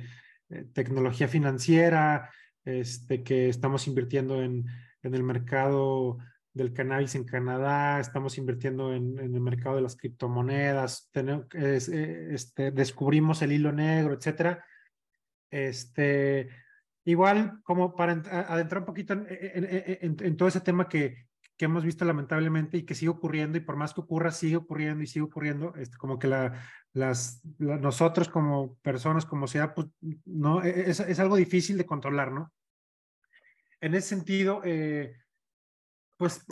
[0.50, 2.30] eh, tecnología financiera,
[2.64, 4.64] este, que estamos invirtiendo en,
[5.02, 6.18] en el mercado
[6.52, 12.28] del cannabis en Canadá, estamos invirtiendo en, en el mercado de las criptomonedas, tenemos, eh,
[12.30, 14.64] este, descubrimos el hilo negro, etcétera.
[15.50, 16.48] Este,
[17.06, 18.14] Igual, como para
[18.48, 21.25] adentrar un poquito en, todo ese tema que,
[21.56, 25.02] que, hemos visto lamentablemente y que sigue ocurriendo, y por más que ocurra, sigue ocurriendo
[25.02, 29.88] y sigue ocurriendo, este, como que la, las, nosotros como personas, como sea, pues
[30.24, 32.52] no, e, es, es, algo difícil de controlar, ¿no?
[33.80, 35.16] En ese sentido, eh,
[36.16, 36.44] pues,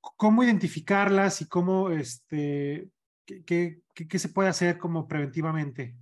[0.00, 2.90] ¿cómo identificarlas y cómo, este,
[3.24, 3.44] qué,
[3.94, 5.96] qué, qué se puede hacer como preventivamente?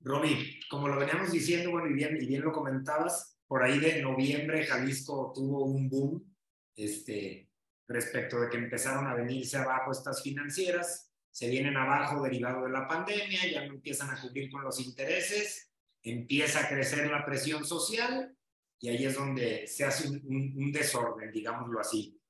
[0.00, 4.02] Roby, como lo veníamos diciendo, bueno, y bien, y bien lo comentabas, por ahí de
[4.02, 6.36] noviembre Jalisco tuvo un boom
[6.76, 7.50] este,
[7.88, 12.86] respecto de que empezaron a venirse abajo estas financieras, se vienen abajo derivado de la
[12.86, 15.72] pandemia, ya no empiezan a cubrir con los intereses,
[16.02, 18.36] empieza a crecer la presión social
[18.78, 20.22] y ahí es donde se hace un,
[20.56, 22.20] un, desorden, digámoslo así.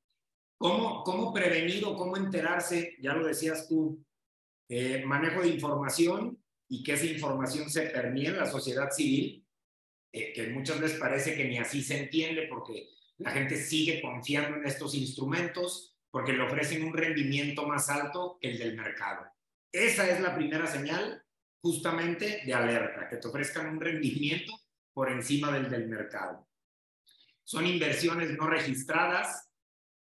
[0.57, 2.97] ¿Cómo, ¿Cómo prevenir o cómo enterarse?
[3.01, 4.03] Ya lo decías tú,
[4.69, 6.39] eh, manejo de información,
[6.69, 9.47] y que esa información se permite en la sociedad civil,
[10.13, 12.89] eh, que muchas veces parece que ni así se entiende porque
[13.19, 18.51] la gente sigue confiando en estos instrumentos porque le ofrecen un rendimiento más alto que
[18.51, 19.27] el del mercado.
[19.71, 21.23] Esa es la primera señal
[21.61, 24.53] justamente de alerta, que te ofrezcan un rendimiento
[24.93, 26.49] por encima del del mercado.
[27.45, 29.51] Son inversiones no registradas,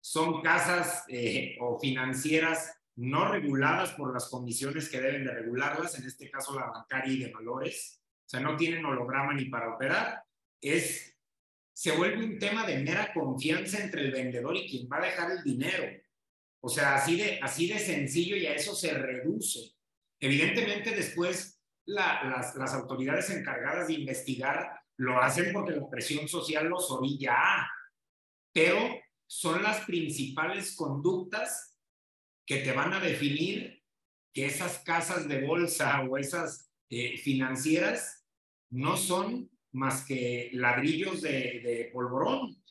[0.01, 6.05] son casas eh, o financieras no reguladas por las comisiones que deben de regularlas, en
[6.05, 8.00] este caso la bancaria y de valores,
[8.31, 10.23] sea, no tienen holograma ni para operar,
[10.61, 11.17] es,
[11.73, 15.31] se vuelve un tema de mera confianza entre el vendedor y quien va a dejar
[15.31, 15.83] el dinero.
[16.61, 19.73] O sea, así de, así de sencillo y a eso se reduce.
[20.17, 27.33] Evidentemente después las, autoridades encargadas de investigar lo hacen porque la presión social los orilla
[27.33, 27.71] a,
[28.53, 28.77] pero
[29.27, 31.77] son las principales conductas
[32.45, 33.83] que te van a definir
[34.33, 38.20] que esas casas de bolsa o esas eh, financieras
[38.71, 42.61] no son más que ladrillos de, de, polvorón,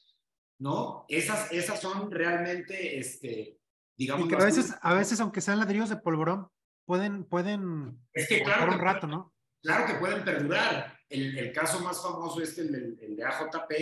[0.58, 1.06] ¿no?
[1.08, 3.58] Esas, esas son realmente, este,
[3.96, 4.26] digamos...
[4.26, 6.48] Y que a veces, a veces, aunque sean ladrillos de polvorón,
[6.84, 9.34] pueden, pueden es que, claro, un rato, ¿no?
[9.62, 10.98] Claro que pueden perdurar.
[11.08, 13.72] El, el caso más famoso es el, el, el, de AJP.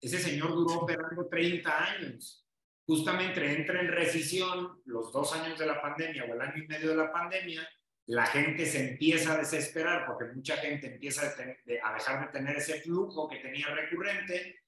[0.00, 2.46] Ese señor duró operando 30 años.
[2.86, 6.90] Justamente entra en recesión los dos años de la pandemia o el año y medio
[6.90, 7.68] de la pandemia.
[8.08, 11.34] La gente se empieza a desesperar porque mucha gente empieza a,
[11.66, 14.62] dejar de tener ese flujo que tenía recurrente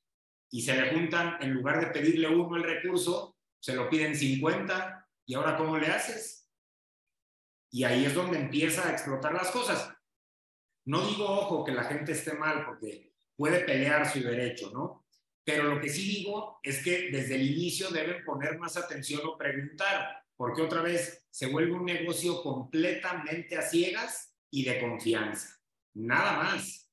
[0.50, 5.08] y se le juntan, en lugar de pedirle uno el recurso, se lo piden 50
[5.24, 6.48] y ahora ¿cómo le haces?
[7.70, 9.90] Y ahí es donde empieza a explotar las cosas.
[10.84, 15.06] No digo, ojo, que la gente esté mal porque puede pelear su derecho, ¿no?
[15.44, 19.38] Pero lo que sí digo es que desde el inicio deben poner más atención o
[19.38, 25.60] preguntar, porque otra vez se vuelve un negocio completamente a ciegas y de confianza.
[25.92, 26.90] Nada más.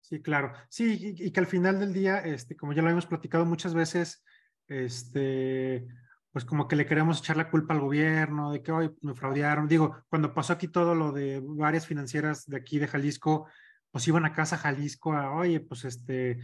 [0.00, 0.54] Sí, claro.
[0.70, 4.24] Sí, y, que al final del día, este, como ya lo hemos platicado muchas veces,
[4.68, 5.86] este,
[6.32, 9.68] pues como que le queremos echar la culpa al gobierno, de que hoy me fraudearon.
[9.68, 13.48] Digo, cuando pasó aquí todo lo de varias financieras de aquí de Jalisco,
[13.90, 16.40] pues iban a casa Jalisco a, oye, pues este,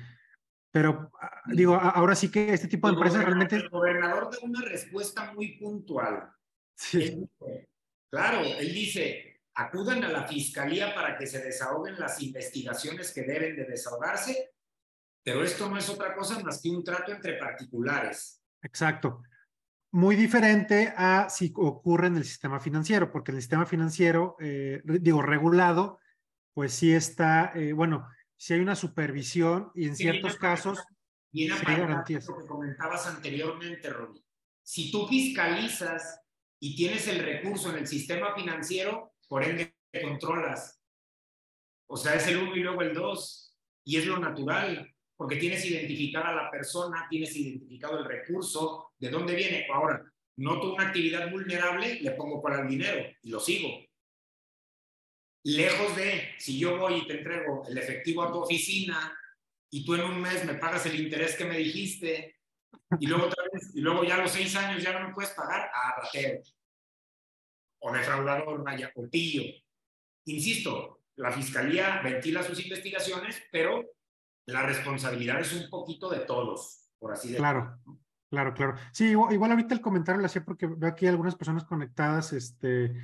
[0.74, 3.54] pero ah, digo, ahora sí que este tipo de empresas realmente...
[3.54, 6.32] El gobernador da una respuesta muy puntual.
[6.76, 7.24] Sí.
[8.10, 13.54] claro, él dice, acudan a la fiscalía para que se desahoguen las investigaciones que deben
[13.54, 14.50] de desahogarse,
[15.22, 18.42] pero esto no es otra cosa más que un trato entre particulares.
[18.60, 19.22] Exacto
[19.92, 25.22] muy diferente a si ocurre en el sistema financiero, porque el sistema financiero, eh, digo,
[25.22, 26.00] regulado,
[26.52, 30.78] pues sí está, eh, bueno, si hay una supervisión y en ciertos casos
[31.32, 32.26] sí hay garantías.
[32.28, 34.24] Lo que comentabas anteriormente, Ronnie.
[34.62, 36.20] Si tú fiscalizas
[36.60, 40.80] y tienes el recurso en el sistema financiero, por ende controlas.
[41.86, 43.56] O sea, es el uno y luego el dos.
[43.84, 49.10] Y es lo natural porque tienes identificada a la persona, tienes identificado el recurso, de
[49.10, 49.66] dónde viene.
[49.72, 50.02] Ahora,
[50.36, 53.68] noto una actividad vulnerable, le pongo para el dinero y lo sigo.
[55.44, 59.16] Lejos de, si yo voy y te entrego el efectivo a tu oficina
[59.70, 62.40] y tú en un mes me pagas el interés que me dijiste
[62.98, 65.30] y luego otra vez, y luego ya a los seis años ya no me puedes
[65.30, 66.42] pagar, a ratero.
[67.80, 69.42] O defraudador, vaya, o pillo.
[70.26, 73.84] Insisto, la fiscalía ventila sus investigaciones, pero
[74.46, 77.42] la responsabilidad es un poquito de todos, por así decirlo.
[77.42, 77.78] Claro,
[78.30, 78.74] claro, claro.
[78.92, 82.94] Sí, igual, ahorita el comentario lo hacía porque veo aquí algunas personas conectadas, este,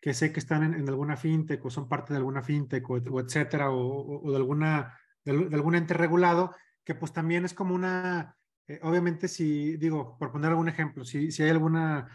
[0.00, 3.70] que sé que están en, alguna fintech o son parte de alguna fintech o, etcétera,
[3.70, 8.36] o, de alguna, de, algún ente regulado, que pues también es como una,
[8.66, 12.08] eh, obviamente si, digo, por poner algún ejemplo, si, si hay alguna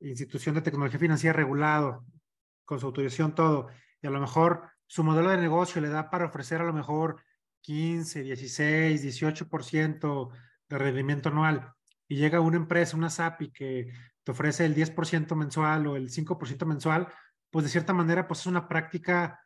[0.00, 2.04] institución de tecnología financiera regulado,
[2.64, 3.68] con su autorización, todo,
[4.02, 7.22] y a lo mejor su modelo de negocio le da para ofrecer a lo mejor
[7.62, 10.30] 15, 16, 18%
[10.68, 11.72] de rendimiento anual
[12.08, 13.92] y llega una empresa, una SAPI que
[14.24, 17.08] te ofrece el 10% mensual o el 5% mensual,
[17.50, 19.40] pues de cierta manera pues es una práctica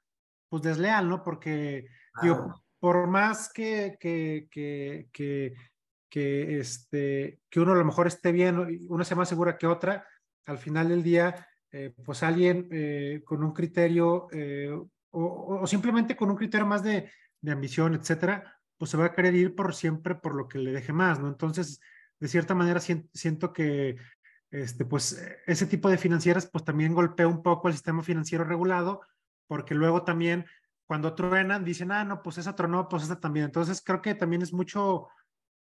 [0.48, 1.24] pues desleal, ¿no?
[1.24, 1.86] Porque
[2.22, 5.54] digo, por más que, que, que, que,
[6.10, 10.06] que, este, que uno a lo mejor esté bien, una sea más segura que otra,
[10.46, 14.68] al final del día, eh, pues alguien eh, con un criterio eh,
[15.10, 19.14] o, o, simplemente con un criterio más de, de ambición, etcétera, pues se va a
[19.14, 21.28] querer ir por siempre por lo que le deje más, ¿no?
[21.28, 21.80] Entonces,
[22.18, 23.96] de cierta manera siento que
[24.52, 29.00] este, pues ese tipo de financieras pues también golpea un poco el sistema financiero regulado,
[29.48, 30.46] porque luego también
[30.86, 33.46] cuando truenan dicen, ah, no, pues esa tronó, pues esa también.
[33.46, 35.08] Entonces creo que también es mucho,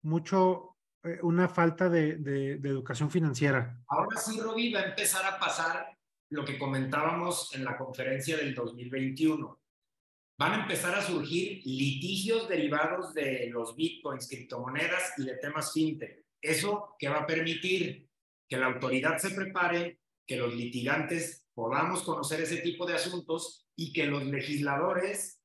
[0.04, 3.82] mucho eh, una falta de, de, de, educación financiera.
[3.88, 5.98] Ahora sí, Roby, va a empezar a pasar
[6.30, 9.62] lo que comentábamos en la conferencia del 2021
[10.42, 16.26] van a empezar a surgir litigios derivados de los bitcoins, criptomonedas y de temas fintech.
[16.42, 18.10] Eso que va a permitir
[18.52, 23.94] que la autoridad se prepare, que los litigantes podamos conocer ese tipo de asuntos y
[23.94, 25.42] que los legisladores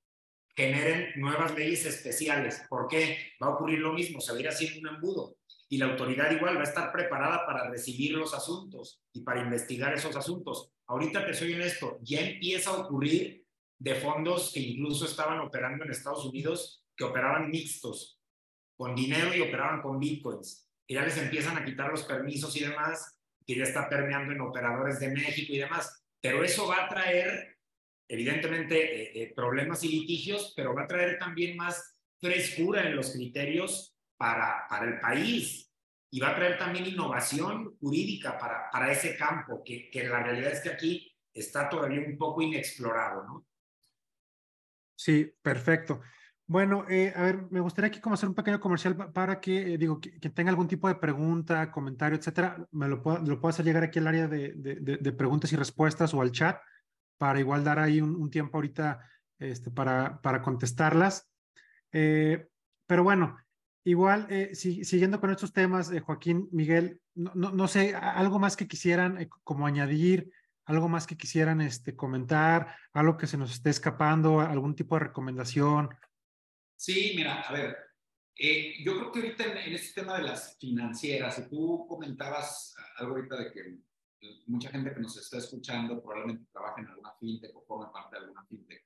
[0.57, 2.65] generen nuevas leyes especiales.
[2.69, 3.17] ¿Por qué?
[3.41, 5.37] Va a ocurrir lo mismo, se va a ir haciendo un embudo
[5.69, 9.95] y la autoridad igual va a estar preparada para recibir los asuntos y para investigar
[9.95, 10.73] esos asuntos.
[10.89, 13.47] Ahorita te soy honesto, ya empieza a ocurrir
[13.79, 18.21] de fondos que incluso estaban operando en Estados Unidos, que operaban mixtos,
[18.77, 22.61] con dinero y operaban con bitcoins, que ya les empiezan a quitar los permisos y
[22.61, 26.03] demás, que ya está permeando en operadores de México y demás.
[26.21, 27.59] Pero eso va a traer,
[28.09, 33.13] evidentemente, eh, eh, problemas y litigios, pero va a traer también más frescura en los
[33.13, 35.71] criterios para, para el país
[36.11, 40.53] y va a traer también innovación jurídica para, para ese campo, que, que la realidad
[40.53, 43.47] es que aquí está todavía un poco inexplorado, ¿no?
[44.97, 46.01] Sí, perfecto.
[46.49, 49.79] Bueno, eh, a ver, me gustaría aquí como hacer un pequeño comercial para que, eh,
[49.79, 53.83] digo, que, tenga algún tipo de pregunta, comentario, etcétera, me lo puedo, lo hacer llegar
[53.83, 56.59] aquí al área de, de, preguntas y respuestas o al chat
[57.19, 59.01] para igual dar ahí un, tiempo ahorita
[59.39, 61.29] este, para, para contestarlas.
[61.93, 62.47] Eh,
[62.87, 63.37] pero bueno,
[63.85, 68.69] igual, eh, siguiendo con estos temas, eh, Joaquín, Miguel, no, no, sé, algo más que
[68.69, 70.31] quisieran como añadir,
[70.67, 75.07] algo más que quisieran este, comentar, algo que se nos esté escapando, algún tipo de
[75.07, 75.89] recomendación.
[76.77, 77.77] Sí, mira, a ver,
[78.85, 83.15] yo creo que ahorita en, en, este tema de las financieras, y tú comentabas algo
[83.15, 83.79] ahorita de que
[84.47, 88.23] mucha gente que nos está escuchando probablemente trabaja en alguna fintech o forma parte de
[88.23, 88.85] alguna fintech.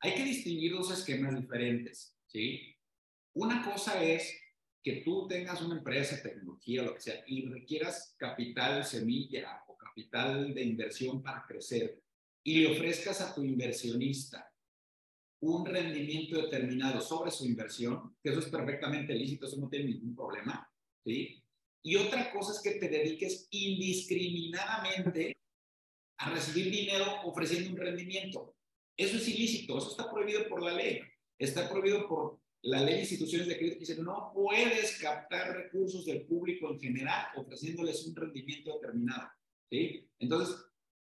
[0.00, 2.76] Hay que distinguir dos esquemas diferentes, ¿sí?
[3.34, 4.36] Una cosa es
[4.82, 10.54] que tú tengas una empresa tecnología lo que sea y requieras capital semilla o capital
[10.54, 12.00] de inversión para crecer
[12.44, 14.47] y le ofrezcas a tu inversionista
[15.40, 20.16] un rendimiento determinado sobre su inversión, que eso es perfectamente lícito, eso no tiene ningún
[20.16, 20.68] problema,
[21.04, 21.42] ¿sí?
[21.82, 25.36] Y otra cosa es que te dediques indiscriminadamente
[26.18, 28.56] a recibir dinero ofreciendo un rendimiento.
[28.96, 31.00] Eso es ilícito, eso está prohibido por la ley.
[31.38, 36.04] Está prohibido por la ley de instituciones de crédito que dice no puedes captar recursos
[36.04, 39.28] del público en general ofreciéndoles un rendimiento determinado.
[39.70, 40.08] ¿sí?
[40.18, 40.56] Entonces,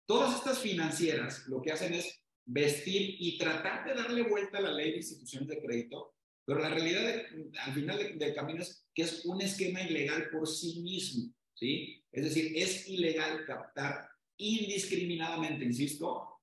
[0.07, 4.71] todas estas financieras lo que hacen es vestir y tratar de darle vuelta a la
[4.71, 6.13] ley de instituciones de crédito
[6.45, 7.23] pero la realidad
[7.65, 12.03] al final del, camino es que es un esquema ilegal por sí mismo, ¿sí?
[12.11, 16.41] Es decir, es ilegal captar indiscriminadamente, insisto,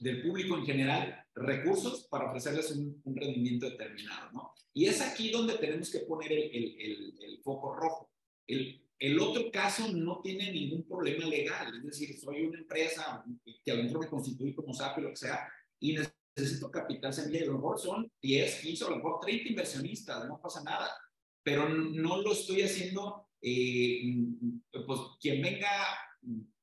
[0.00, 4.54] del público en general recursos para ofrecerles un, rendimiento determinado, ¿no?
[4.74, 8.10] Y es aquí donde tenemos que poner el, el, foco rojo.
[8.46, 13.24] El, el otro caso no tiene ningún problema legal, es decir, soy una empresa
[13.64, 15.96] que a lo mejor me constituí como SAP y lo que sea, y
[16.36, 20.40] necesito capital semilla, a lo mejor son 10, 15, a lo mejor 30 inversionistas, no
[20.40, 20.90] pasa nada,
[21.44, 24.02] pero no lo estoy haciendo, eh,
[24.86, 25.70] pues quien venga,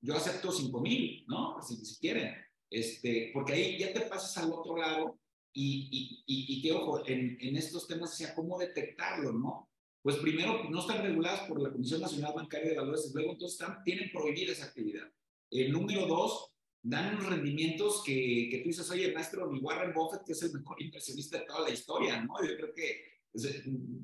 [0.01, 1.61] yo acepto 5 mil, ¿no?
[1.61, 2.35] Si, si, quieren,
[2.69, 5.19] este, porque ahí ya te pasas al otro lado
[5.53, 9.69] y, y, y, que, ojo, en, en estos temas, sea, ¿cómo detectarlo, no?
[10.05, 13.83] Pues primero, no están reguladas por la Comisión Nacional Bancaria de Valores, luego entonces están,
[13.83, 15.11] tienen prohibida esa actividad.
[15.49, 16.51] El número dos,
[16.83, 20.53] dan unos rendimientos que, que tú dices, oye, maestro, mi Warren Buffett, que es el
[20.53, 22.35] mejor inversionista de toda la historia, ¿no?
[22.47, 23.03] Yo creo que,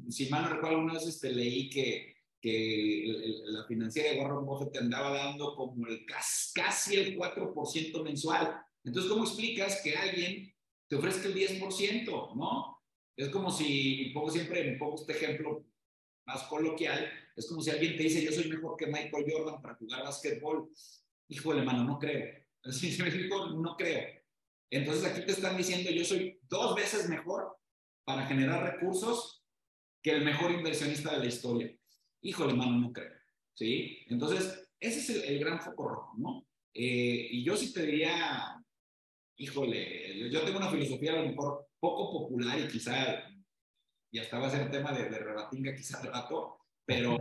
[0.09, 3.03] si mal no recuerdo, una vez este, leí que, que
[3.45, 8.59] la financiera de Warren Buffett te andaba dando como el casi el 4% mensual.
[8.83, 10.51] Entonces, ¿cómo explicas que alguien
[10.87, 12.79] te ofrezca el 10%, no?
[13.15, 15.63] Es como si, pongo siempre, pongo este ejemplo
[16.31, 19.75] más coloquial, es como si alguien te dice, yo soy mejor que Michael Jordan para
[19.75, 20.69] jugar básquetbol.
[21.27, 22.41] Híjole, mano, no creo.
[23.61, 24.21] No creo.
[24.69, 27.57] Entonces aquí te están diciendo, yo soy dos veces mejor
[28.05, 29.43] para generar recursos
[30.01, 31.75] que el mejor inversionista de la historia.
[32.21, 33.11] Híjole, mano, no creo.
[33.53, 33.99] ¿Sí?
[34.07, 36.47] Entonces, ese es el, gran foco rojo, ¿no?
[36.73, 38.63] Eh, y yo sí te diría,
[39.37, 43.23] híjole, yo tengo una filosofía a lo mejor poco popular y quizá,
[44.11, 47.17] y hasta va a ser tema de, de rebatinga quizá de rato, pero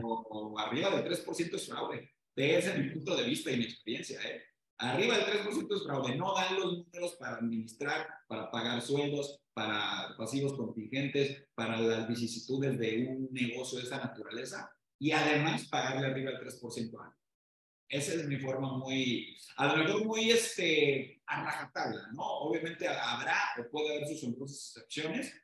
[0.58, 2.12] arriba del 3% es fraude.
[2.34, 4.42] Desde mi punto de vista y mi experiencia, ¿eh?
[4.78, 6.16] Arriba del 3% es fraude.
[6.16, 12.78] No dan los números para administrar, para pagar sueldos, para pasivos contingentes, para las vicisitudes
[12.78, 17.16] de un negocio de esa naturaleza y además pagarle arriba del 3% año.
[17.88, 21.70] Esa es mi forma muy, a lo mejor muy este, a
[22.14, 22.22] ¿no?
[22.22, 25.34] Obviamente habrá o puede haber sus excepciones,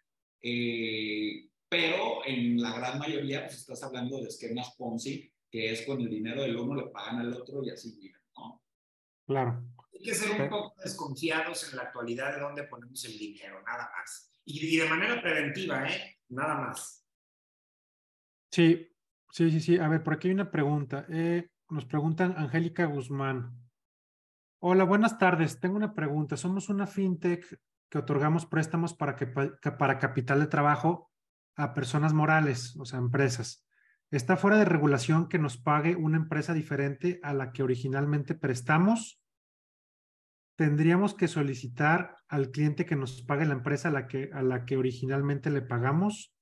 [0.48, 6.00] eh, pero en la gran mayoría pues estás hablando de esquemas Ponzi, que es con
[6.00, 8.20] el dinero del uno le pagan al otro y así viven.
[9.26, 9.60] Claro.
[9.92, 13.90] Hay que ser un poco desconfiados en la actualidad de dónde ponemos el dinero, nada
[13.96, 14.30] más.
[14.44, 16.18] Y, de manera preventiva, ¿eh?
[16.28, 17.04] Nada más.
[18.52, 18.88] Sí,
[19.32, 19.78] sí, sí, sí.
[19.78, 21.06] A ver, por aquí hay una pregunta.
[21.08, 23.68] Eh, nos preguntan Angélica Guzmán.
[24.60, 25.58] Hola, buenas tardes.
[25.58, 26.36] Tengo una pregunta.
[26.36, 27.58] Somos una fintech
[27.88, 31.10] que otorgamos préstamos para, que, para capital de trabajo
[31.56, 33.66] a personas morales, o sea, empresas.
[34.10, 39.20] Está fuera de regulación que nos pague una empresa diferente a la que originalmente prestamos.
[40.56, 44.64] Tendríamos que solicitar al cliente que nos pague la empresa a la que, a la
[44.64, 46.34] que originalmente le pagamos.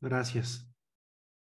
[0.00, 0.68] Gracias.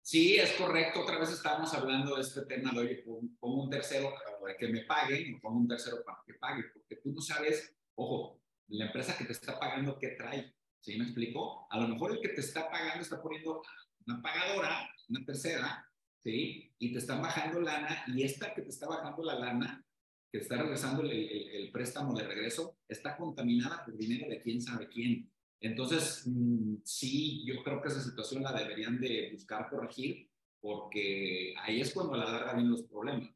[0.03, 1.03] Sí, es correcto.
[1.03, 3.05] Otra vez estábamos hablando de este tema de, oye,
[3.39, 6.97] pongo un tercero para que me pague, o pongo un tercero para que pague, porque
[6.97, 8.39] tú no sabes, ojo,
[8.71, 10.55] la empresa que te está pagando, ¿qué trae?
[10.81, 11.66] ¿Sí me explico?
[11.71, 13.62] A lo mejor el que te está pagando está poniendo
[14.07, 15.87] una pagadora, una tercera,
[16.23, 16.73] ¿sí?
[16.79, 19.85] Y te están bajando lana y esta que te está bajando la lana,
[20.33, 25.31] que está regresando el, préstamo de regreso, está contaminada por dinero de quién sabe quién.
[25.61, 31.81] Entonces, mm, sí, yo creo que esa situación la deberían de buscar corregir porque ahí
[31.81, 33.31] es cuando la larga vienen los problemas.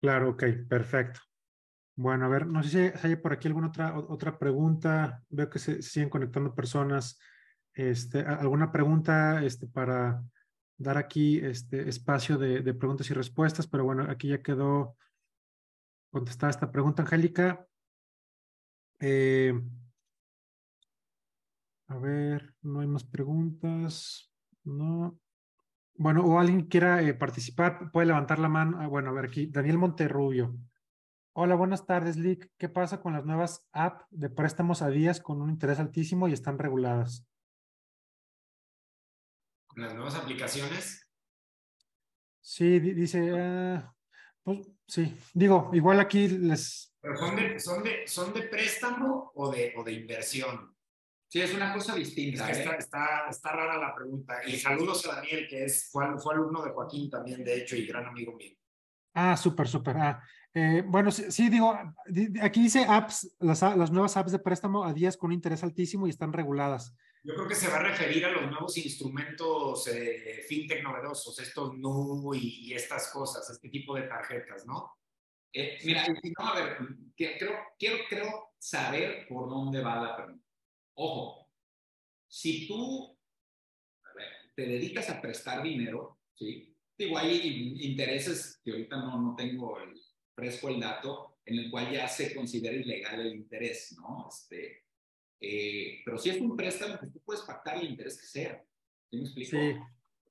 [0.00, 1.20] Claro, ok, perfecto.
[2.02, 5.22] Bueno, a ver, no sé si hay por aquí alguna otra, otra pregunta.
[5.28, 7.16] Veo que se, siguen conectando personas.
[7.74, 10.20] Este, ¿Alguna pregunta este, para
[10.76, 13.68] dar aquí este espacio de, preguntas y respuestas?
[13.68, 14.96] Pero bueno, aquí ya quedó
[16.10, 17.68] contestada esta pregunta, Angélica.
[18.98, 19.54] Eh,
[21.86, 24.28] a ver, no hay más preguntas.
[24.64, 25.20] No.
[25.94, 28.78] Bueno, o alguien quiera eh, participar, puede levantar la mano.
[28.80, 30.58] Ah, bueno, a ver aquí, Daniel Monterrubio.
[31.34, 32.50] Hola, buenas tardes, Lick.
[32.58, 36.34] ¿Qué pasa con las nuevas apps de préstamos a días con un interés altísimo y
[36.34, 37.26] están reguladas?
[39.66, 41.08] ¿Con las nuevas aplicaciones?
[42.42, 43.94] Sí, dice, ah,
[44.42, 46.94] pues sí, digo, igual aquí les...
[47.00, 50.76] ¿Pero son de, son de, son de préstamo o de, o de inversión?
[51.28, 52.50] Sí, es una cosa distinta.
[52.50, 52.78] Es que está, ¿eh?
[52.78, 54.46] está, está, rara la pregunta.
[54.46, 57.86] Y saludos a Daniel, que es, fue, fue alumno de Joaquín también, de hecho, y
[57.86, 58.54] gran amigo mío.
[59.14, 59.96] Ah, súper, súper.
[59.96, 60.22] Ah,
[60.54, 61.74] eh, bueno, sí, sí, digo,
[62.42, 66.10] aquí dice apps, las, las nuevas apps de préstamo a días con interés altísimo y
[66.10, 66.94] están reguladas.
[67.24, 71.72] Yo creo que se va a referir a los nuevos instrumentos eh, fintech novedosos, estos
[71.78, 74.98] NU y, y, estas cosas, este tipo de tarjetas, ¿no?
[75.52, 76.78] Eh, mira, no, a ver,
[77.16, 80.44] creo, quiero, creo saber por dónde va la pregunta.
[80.94, 81.50] Ojo,
[82.26, 83.16] si tú
[84.04, 86.76] a ver, te dedicas a prestar dinero, ¿sí?
[86.98, 90.01] Digo, hay intereses que ahorita no, no tengo el,
[90.34, 94.28] fresco el dato, en el cual ya se considera ilegal el interés, ¿no?
[94.28, 94.84] Este,
[95.40, 98.64] eh, pero si es un préstamo, pues tú puedes pactar el interés que sea.
[99.10, 99.50] ¿Sí me explico?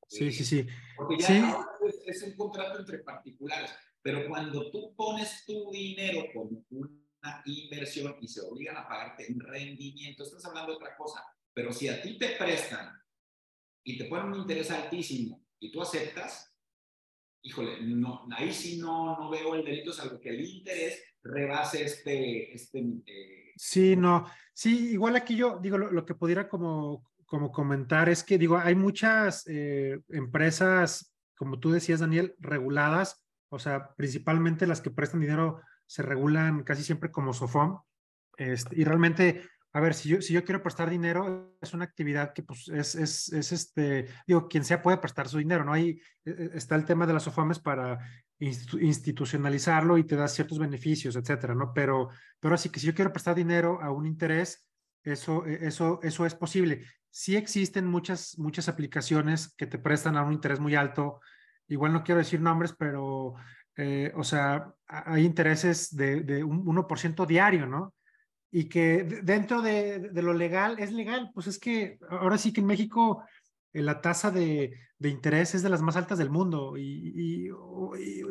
[0.07, 0.45] Sí, sí, sí.
[0.45, 0.67] sí.
[0.95, 1.43] Porque ya sí.
[1.87, 3.71] es, es, un contrato entre particulares,
[4.01, 9.39] pero cuando tú pones tu dinero como una inversión y se obligan a pagarte en
[9.39, 11.23] rendimiento, estás hablando de otra cosa.
[11.53, 13.01] Pero si a ti te prestan
[13.83, 16.50] y te ponen un interés altísimo y tú aceptas,
[17.41, 22.53] híjole, no, ahí sí no, no veo el delito, salvo que el interés rebase este...
[22.53, 28.09] este eh, sí, no, sí, igual aquí yo digo, lo, que pudiera como, como comentar
[28.09, 34.67] es que digo, hay muchas eh, empresas, como tú decías, Daniel, reguladas, o sea, principalmente
[34.67, 37.81] las que prestan dinero se regulan casi siempre como SOFOM,
[38.37, 42.67] este, y realmente a ver, si yo, quiero prestar dinero, es una actividad que pues
[42.67, 45.71] es, es, es este, digo, quien sea puede prestar su dinero, ¿no?
[45.71, 47.99] Ahí e, e, está el tema de las OFAMES para
[48.37, 51.71] institucionalizarlo y te da ciertos beneficios, etcétera, ¿no?
[51.73, 52.09] Pero,
[52.41, 54.67] pero así que si yo quiero prestar dinero a un interés,
[55.03, 56.85] eso, e, eso, eso es posible.
[57.09, 61.21] Sí existen muchas, muchas aplicaciones que te prestan a un interés muy alto.
[61.69, 63.35] Igual no quiero decir nombres, pero,
[63.77, 67.93] eh, o sea, hay intereses de, de un 1% diario, ¿no?
[68.51, 71.31] Y que dentro de, lo legal es legal.
[71.33, 73.23] Pues es que ahora sí que en México
[73.73, 76.83] eh, la tasa de, de, interés es de las más altas del mundo y,
[77.15, 77.49] y,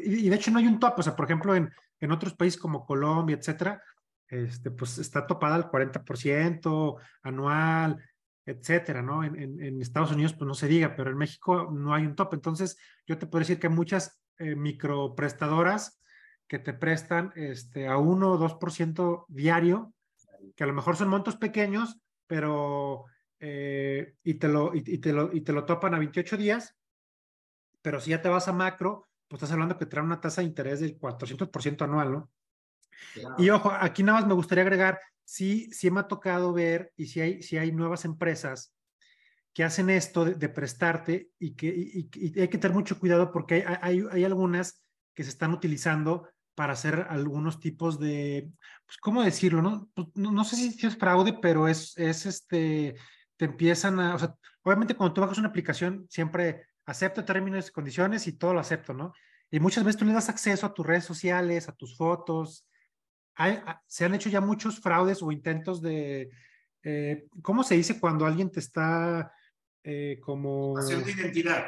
[0.05, 0.95] y, de hecho no hay un top.
[0.99, 3.83] O sea, por ejemplo, en, en otros países como Colombia, etcétera,
[4.29, 8.03] este, pues está topada al 40% anual,
[8.47, 9.25] etcétera, ¿no?
[9.25, 12.35] En, Estados Unidos, pues no se diga, pero en México no hay un top.
[12.35, 16.01] Entonces, yo te puedo decir que muchas eh, microprestadoras
[16.47, 19.93] que te prestan este, a 1 o 2% diario,
[20.55, 23.07] que a lo mejor son montos pequeños, pero
[23.39, 26.77] eh, y, te lo, y, y, te lo, y te lo topan a 28 días,
[27.83, 30.49] pero si ya te vas a macro, pues estás hablando que trae una tasa de
[30.49, 32.31] interés del 400% anual, ¿no?
[33.15, 33.35] Claro.
[33.39, 37.07] Y ojo, aquí nada más me gustaría agregar, sí, sí me ha tocado ver y
[37.07, 38.75] si hay, si hay nuevas empresas
[39.55, 43.33] que hacen esto de, de prestarte y que y, y hay que tener mucho cuidado
[43.33, 44.83] porque hay, hay, hay algunas
[45.15, 48.51] que se están utilizando para hacer algunos tipos de,
[48.87, 49.63] pues, ¿cómo decirlo?
[49.63, 52.97] No, pues, no, no sé si es fraude, pero es, es este,
[53.37, 57.73] te empiezan a, o sea, obviamente cuando tú bajas una aplicación, siempre acepto términos y
[57.73, 59.13] condiciones y todo lo acepto, ¿no?
[59.51, 62.67] Y muchas veces tú le das acceso a tus redes sociales, a tus fotos.
[63.35, 66.31] Hay, se han hecho ya muchos fraudes o intentos de,
[66.83, 69.33] eh, ¿cómo se dice cuando alguien te está
[69.83, 70.73] eh, como...
[70.73, 71.65] Usurpación de identidad.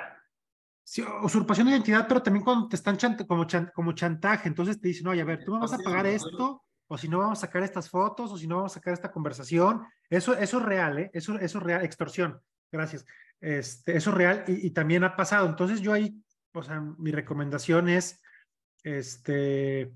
[0.84, 4.88] Sí, usurpación de identidad, pero también cuando te están como, chan como chantaje, entonces te
[4.88, 7.46] dicen, oye, a ver, tú me vas a pagar esto, o si no vamos a
[7.46, 9.82] sacar estas fotos, o si no vamos a sacar esta conversación.
[10.10, 11.10] Eso, eso es real, ¿eh?
[11.14, 13.06] Eso, eso es real, extorsión, gracias.
[13.40, 15.48] Este, eso es real y, y, también ha pasado.
[15.48, 16.14] Entonces yo ahí,
[16.52, 18.20] o sea, mi recomendación es,
[18.82, 19.92] este,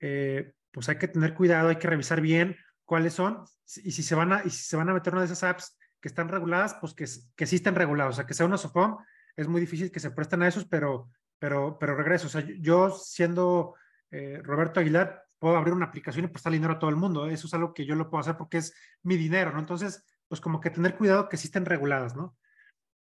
[0.00, 3.44] eh, pues hay que tener cuidado, hay que revisar bien cuáles son
[3.82, 5.76] y si se van a, y si se van a meter una de esas apps
[6.00, 8.98] que están reguladas, pues que, que sí estén reguladas, o sea, que sea una SOFOM,
[9.36, 12.26] es muy difícil que se presten a esos, pero, pero, pero regreso.
[12.26, 13.74] O sea, yo siendo
[14.10, 17.26] eh, Roberto Aguilar, puedo abrir una aplicación y prestar dinero a todo el mundo.
[17.26, 19.58] Eso es algo que yo lo puedo hacer porque es mi dinero, ¿no?
[19.58, 22.36] Entonces, pues como que tener cuidado que sí estén reguladas, ¿no?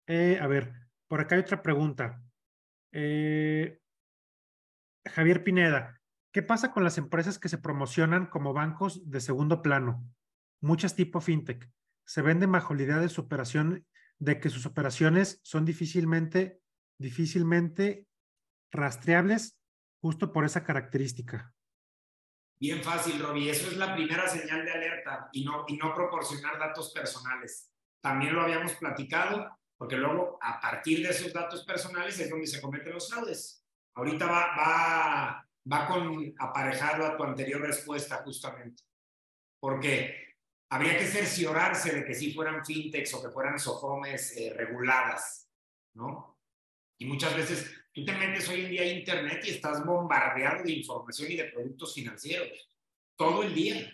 [0.07, 0.73] Eh, a ver,
[1.09, 2.21] por acá hay otra pregunta.
[2.93, 3.81] Eh,
[5.07, 6.01] Javier Pineda,
[6.33, 10.05] ¿qué pasa con las empresas que se promocionan como bancos de segundo plano?
[10.61, 11.71] Muchas tipo fintech.
[12.05, 13.87] Se venden bajo la idea de su operación,
[14.19, 16.61] de que sus operaciones son difícilmente,
[16.99, 18.07] difícilmente
[18.73, 19.59] rastreables
[20.01, 21.55] justo por esa característica.
[22.59, 23.51] Bien fácil, Robbie.
[23.51, 27.71] Eso es la primera señal de alerta y no, y no proporcionar datos personales.
[28.01, 32.61] También lo habíamos platicado, porque luego a partir de esos datos personales es donde se
[32.61, 33.63] cometen los fraudes.
[33.95, 38.83] Ahorita va, va, va con aparejado a tu anterior respuesta justamente.
[39.61, 40.26] Porque
[40.71, 45.49] habría que cerciorarse de que sí fueran fintechs o que fueran sofomes eh, reguladas,
[45.95, 46.39] ¿no?
[46.99, 50.71] Y muchas veces Tú te metes hoy en día a Internet y estás bombardeado de
[50.71, 52.71] información y de productos financieros
[53.17, 53.91] todo el día.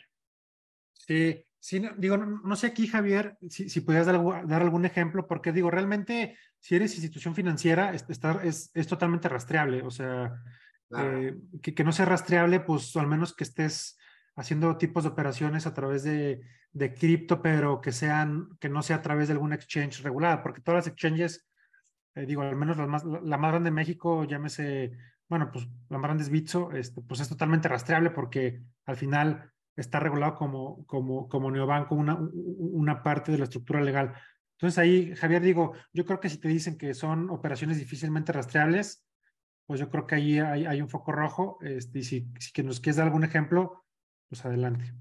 [0.93, 5.53] Sí, sí, digo, no, sé aquí, Javier, si, si pudieras dar, dar, algún ejemplo, porque
[5.53, 8.05] digo, realmente, si eres institución financiera, es,
[8.43, 10.35] es, es totalmente rastreable, o sea,
[10.99, 13.97] eh, que, que, no sea rastreable, pues al menos que estés
[14.35, 16.41] haciendo tipos de operaciones a través de,
[16.73, 20.61] de cripto, pero que sean, que no sea a través de alguna exchange regulada, porque
[20.61, 21.47] todas las exchanges
[22.15, 24.93] eh, digo, al menos la más, la más grande de México, llámese,
[25.29, 29.51] bueno, pues la más grande es Bitso, este, pues es totalmente rastreable porque al final
[29.77, 34.13] está regulado como, como, como neobanco, una, una parte de la estructura legal.
[34.59, 39.07] Entonces ahí, Javier, digo, yo creo que si te dicen que son operaciones difícilmente rastreables,
[39.67, 41.59] pues yo creo que ahí hay, hay un foco rojo.
[41.63, 43.85] Este, y si, si que nos quieres dar algún ejemplo,
[44.29, 44.93] pues adelante.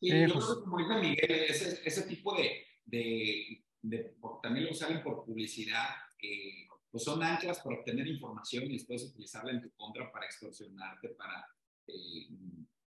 [0.00, 4.66] Sí, eh, yo creo que como dijo Miguel, ese, ese tipo de, de, de, también
[4.66, 5.88] lo usan por publicidad,
[6.22, 11.10] eh, pues son anclas para obtener información y después utilizarla en tu contra para extorsionarte,
[11.10, 11.46] para
[11.86, 12.28] eh,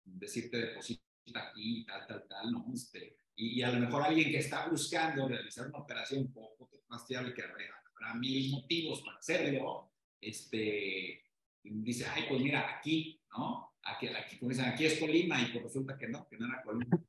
[0.03, 1.03] decirte deposita
[1.35, 2.65] aquí, tal, tal, tal, ¿no?
[2.73, 7.33] Este, y, a lo mejor alguien que está buscando realizar una operación poco más fiable,
[7.33, 11.23] que habrá, mil motivos para hacerlo, este,
[11.63, 13.70] dice, ay, pues mira, aquí, ¿no?
[13.83, 16.61] Aquí, aquí, como dicen, aquí es Colima, y pues resulta que no, que no era
[16.61, 16.99] Colima.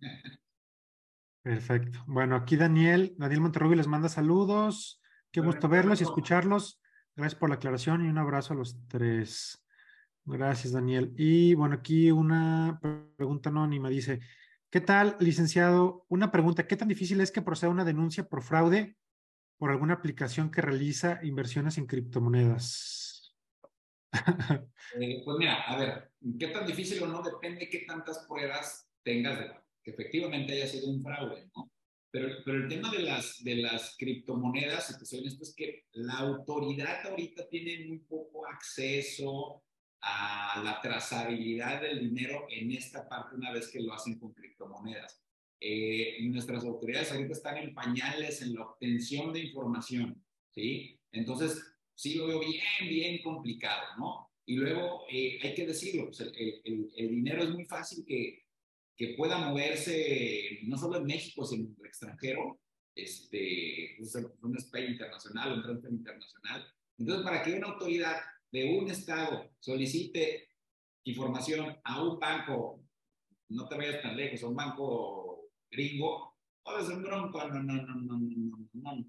[1.42, 2.04] Perfecto.
[2.06, 5.02] Bueno, aquí Daniel, Daniel Monterrubio les manda saludos.
[5.32, 6.80] Qué gusto verlos y escucharlos.
[7.16, 9.62] Gracias por la aclaración y un abrazo a los tres.
[10.24, 11.12] Gracias, Daniel.
[11.16, 12.78] Y bueno, aquí una
[13.16, 14.20] pregunta anónima dice,
[14.70, 16.06] ¿qué tal, licenciado?
[16.08, 18.96] Una pregunta, ¿qué tan difícil es que proceda una denuncia por fraude
[19.58, 23.11] por alguna aplicación que realiza inversiones en criptomonedas?
[25.00, 27.22] Eh, pues mira, a ver, ¿qué tan difícil o no?
[27.22, 29.50] Depende qué tantas pruebas tengas de
[29.82, 31.72] que efectivamente haya sido un fraude, ¿no?
[32.10, 35.86] Pero, pero el tema de las, de las criptomonedas, si te soy honesto, es que
[35.92, 39.64] la autoridad ahorita tiene muy poco acceso
[40.02, 45.22] a la trazabilidad del dinero en esta parte una vez que lo hacen con criptomonedas.
[45.58, 51.00] Eh, nuestras autoridades ahorita están en pañales en la obtención de información, ¿sí?
[51.12, 51.71] Entonces,
[52.02, 54.28] sí lo veo bien, bien complicado, ¿no?
[54.44, 58.42] Y luego eh, hay que decirlo, el, dinero es muy fácil que,
[58.96, 62.58] que pueda moverse no solo en México, sino en el extranjero,
[62.96, 66.74] este, pues, un SPAY internacional, un transfer internacional.
[66.98, 68.16] Entonces, para que una autoridad
[68.50, 70.48] de un estado solicite
[71.04, 72.82] información a un banco,
[73.48, 77.74] no te vayas tan lejos, a un banco gringo, puede ser un bronco, no, no,
[77.74, 79.06] no, no, no, no.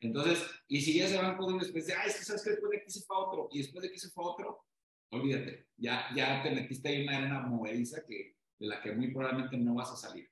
[0.00, 2.90] Entonces, y si ese banco después de, ah, es que sabes que después de aquí
[2.90, 4.64] se fue otro, y después de aquí se fue otro,
[5.10, 9.56] olvídate, ya, ya te metiste ahí una arena movediza que de la que muy probablemente
[9.58, 10.30] no vas a salir.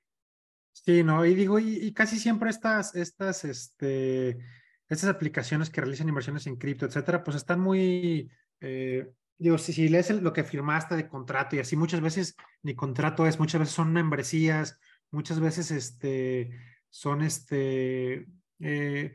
[0.71, 4.37] Sí, no, y digo, y, casi siempre estas, estas, este,
[4.89, 9.87] estas aplicaciones que realizan inversiones en cripto, etcétera, pues están muy, eh, digo, si, si
[9.87, 13.75] lees lo que firmaste de contrato y así, muchas veces ni contrato es, muchas veces
[13.75, 14.77] son membresías,
[15.11, 16.51] muchas veces, este,
[16.89, 18.27] son, este,
[18.59, 19.13] eh,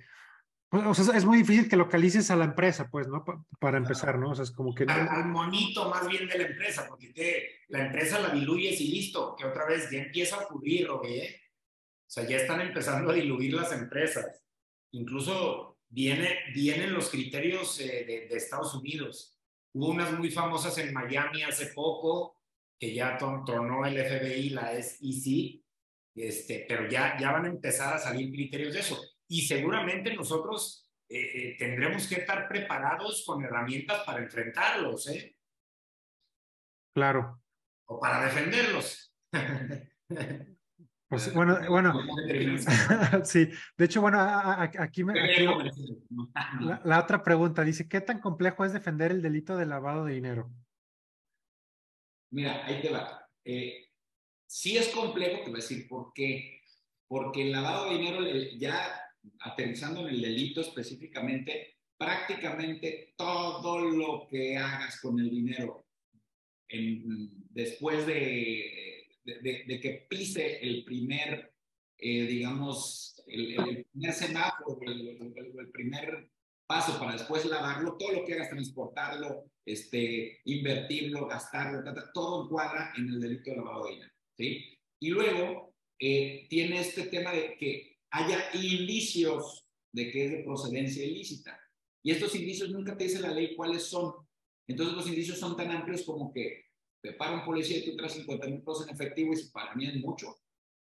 [0.72, 3.24] o sea, es muy difícil que localices a la empresa, pues, ¿no?
[3.58, 4.30] para empezar, ¿no?
[4.30, 4.84] O sea, es como que...
[4.84, 9.34] Al, monito más bien de la empresa, porque te, la empresa la diluyes y listo,
[9.36, 11.04] que otra vez ya empieza a ocurrir, ¿ok?
[11.04, 14.44] O sea, ya están empezando a diluir las empresas.
[14.92, 19.40] Incluso viene, vienen los criterios eh, de, de, Estados Unidos.
[19.72, 22.36] Hubo unas muy famosas en Miami hace poco,
[22.78, 25.60] que ya tronó el FBI, la SEC,
[26.14, 29.00] este, pero ya, ya van a empezar a salir criterios de eso
[29.30, 35.36] y seguramente nosotros eh, eh, tendremos que estar preparados con herramientas para enfrentarlos, ¿eh?
[36.92, 37.40] Claro.
[37.86, 39.14] O para defenderlos.
[41.08, 41.92] Pues, bueno, bueno,
[43.24, 45.14] sí, de hecho, bueno, aquí me...
[46.84, 50.52] la, otra pregunta dice, ¿qué tan complejo es defender el delito de lavado de dinero?
[52.32, 53.28] Mira, ahí te va.
[53.44, 53.88] Eh,
[54.46, 56.62] sí es complejo, te voy a decir por qué.
[57.08, 58.20] Porque el lavado de dinero
[58.56, 59.09] ya
[59.40, 65.86] aterrizando en el delito específicamente, prácticamente todo lo que hagas con el dinero
[67.50, 71.52] después de, de, que pise el primer,
[71.98, 76.30] eh, digamos, el, primer semáforo, el, primer
[76.66, 81.82] paso para después lavarlo, todo lo que hagas, transportarlo, este, invertirlo, gastarlo,
[82.14, 84.12] todo encuadra en el delito de lavado de dinero.
[84.36, 84.78] ¿sí?
[85.00, 91.04] Y luego eh, tiene este tema de que haya indicios de que es de procedencia
[91.04, 91.58] ilícita.
[92.02, 94.14] Y estos indicios nunca te dice la ley cuáles son.
[94.66, 98.12] Entonces los indicios son tan amplios como que te para un policía y tú traes
[98.12, 100.36] 50 mil pesos en efectivo y para mí es mucho,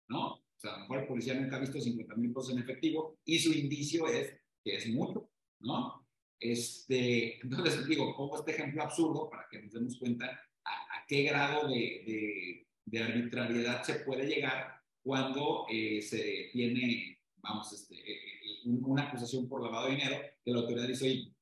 [0.08, 0.34] ¿no?
[0.34, 3.18] O sea, a lo mejor el policía nunca ha visto 50 mil pesos en efectivo
[3.24, 5.28] y su indicio es que es mucho,
[5.60, 6.06] ¿no?
[6.38, 10.26] Este, entonces digo, pongo este ejemplo absurdo para que nos demos cuenta
[10.64, 17.13] a, qué grado de, de, arbitrariedad se puede llegar cuando eh, se tiene,
[17.44, 21.34] vamos, este, eh, eh, una acusación por lavado de dinero, que la autoridad dice, oye,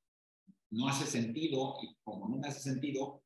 [0.70, 3.22] no hace sentido, y como no me hace sentido,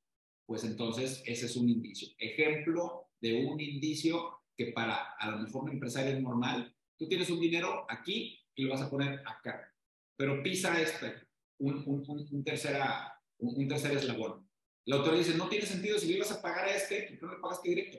[0.47, 2.09] pues entonces ese es un indicio.
[2.19, 7.31] Ejemplo de un indicio que para a lo mejor un empresario es normal, tú tienes
[7.31, 9.73] un dinero aquí y lo vas a poner acá,
[10.17, 11.15] pero pisa este,
[11.59, 14.49] un, un, un, tercera, un, tercer eslabón.
[14.85, 17.27] La autoridad dice, no tiene sentido, si le ibas a pagar a este, ¿por qué
[17.27, 17.99] no le pagaste directo?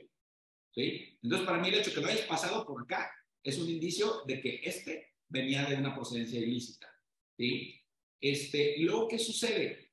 [0.72, 1.18] ¿Sí?
[1.22, 3.12] Entonces, para mí el hecho que lo hayas pasado por acá
[3.48, 6.94] es un indicio de que este venía de una procedencia ilícita.
[7.38, 7.80] ¿sí?
[8.20, 9.92] Este, luego, ¿qué sucede?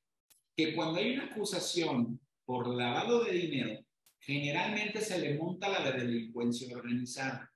[0.56, 3.80] Que cuando hay una acusación por lavado de dinero,
[4.18, 7.48] generalmente se le monta la de delincuencia organizada.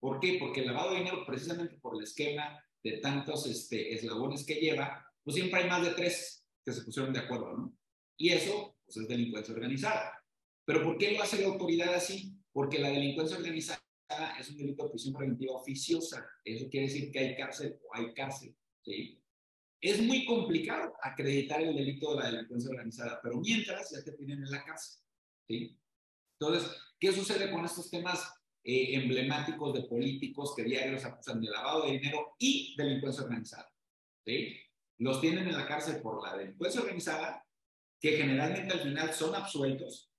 [0.00, 0.38] ¿Por qué?
[0.40, 5.06] Porque el lavado de dinero, precisamente por el esquema de tantos este, eslabones que lleva,
[5.22, 7.76] pues siempre hay más de tres que se pusieron de acuerdo, ¿no?
[8.16, 10.18] Y eso, pues es delincuencia organizada.
[10.64, 12.34] Pero ¿por qué lo hace la autoridad así?
[12.52, 13.82] Porque la delincuencia organizada
[14.38, 16.26] es un delito de prisión preventiva oficiosa.
[16.44, 18.54] Eso quiere decir que hay cárcel o hay cárcel,
[18.84, 19.22] ¿sí?
[19.82, 24.44] Es muy complicado acreditar el delito de la delincuencia organizada, pero mientras ya te tienen
[24.44, 25.02] en la cárcel.
[25.48, 25.76] ¿sí?
[26.38, 28.32] Entonces, ¿qué sucede con estos temas
[28.62, 33.72] eh, emblemáticos de políticos que diarios acusan de lavado de dinero y delincuencia organizada?
[34.24, 34.56] ¿sí?
[34.98, 37.44] Los tienen en la cárcel por la delincuencia organizada,
[38.00, 40.11] que generalmente al final son absueltos,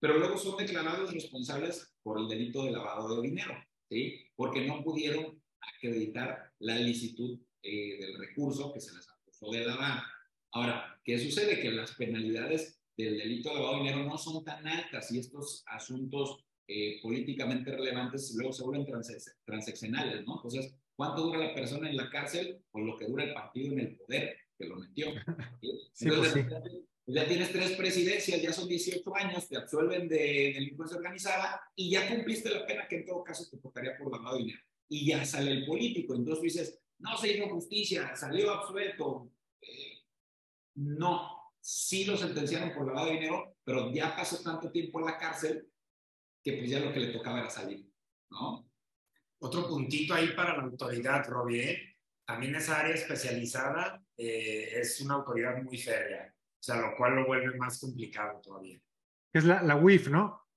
[0.00, 3.54] pero luego son declarados responsables por el delito de lavado de dinero,
[3.88, 4.26] ¿sí?
[4.36, 10.02] porque no pudieron acreditar la licitud eh, del recurso que se les acusó de lavar.
[10.52, 11.60] Ahora, ¿qué sucede?
[11.60, 15.62] Que las penalidades del delito de lavado de dinero no son tan altas y estos
[15.66, 18.86] asuntos eh, políticamente relevantes luego se vuelven
[19.44, 20.36] transaccionales, ¿no?
[20.36, 22.60] Entonces, ¿cuánto dura la persona en la cárcel?
[22.72, 25.08] O lo que dura el partido en el poder que lo metió.
[26.00, 31.60] Entonces, pues ya tienes tres presidencias, ya son 18 años, te absuelven de delincuencia organizada
[31.74, 34.62] y ya cumpliste la pena que en todo caso te tocaría por lavado de dinero.
[34.90, 36.14] Y ya sale el político.
[36.14, 39.30] Entonces dices, no se hizo justicia, salió absuelto.
[39.60, 40.04] Eh,
[40.74, 45.18] no, sí lo sentenciaron por lavado de dinero, pero ya pasó tanto tiempo en la
[45.18, 45.66] cárcel
[46.42, 47.86] que pues ya lo que le tocaba era salir,
[48.30, 48.70] ¿no?
[49.40, 51.96] Otro puntito ahí para la autoridad, Robbie, ¿eh?
[52.26, 57.26] también esa área especializada eh, es una autoridad muy férrea, o sea, lo cual lo
[57.26, 58.80] vuelve más complicado todavía.
[59.32, 60.48] Es la, la WIF, ¿no?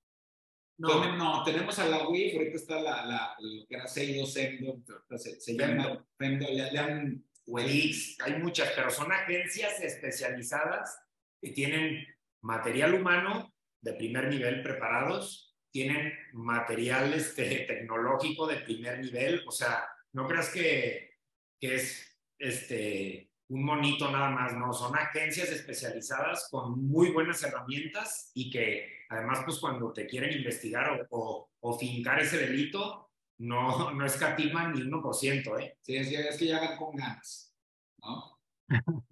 [0.78, 4.82] No, no, tenemos a la WIF, ahorita está la, la, lo que era Seido, Sendo,
[5.16, 7.24] se, se llama Fendo, le, han...
[7.54, 10.98] hay muchas, pero son agencias especializadas
[11.40, 12.04] que tienen
[12.42, 19.86] material humano de primer nivel preparados, tienen material este, tecnológico de primer nivel, o sea,
[20.12, 21.18] no creas que,
[21.60, 28.30] que es este, un monito nada más, no, son agencias especializadas con muy buenas herramientas
[28.34, 34.06] y que además pues cuando te quieren investigar o, o, fincar ese delito, no, no
[34.06, 35.76] escatiman ni 1%, ¿eh?
[35.82, 37.54] Sí, es, es que ya van con ganas,
[37.98, 38.40] ¿no?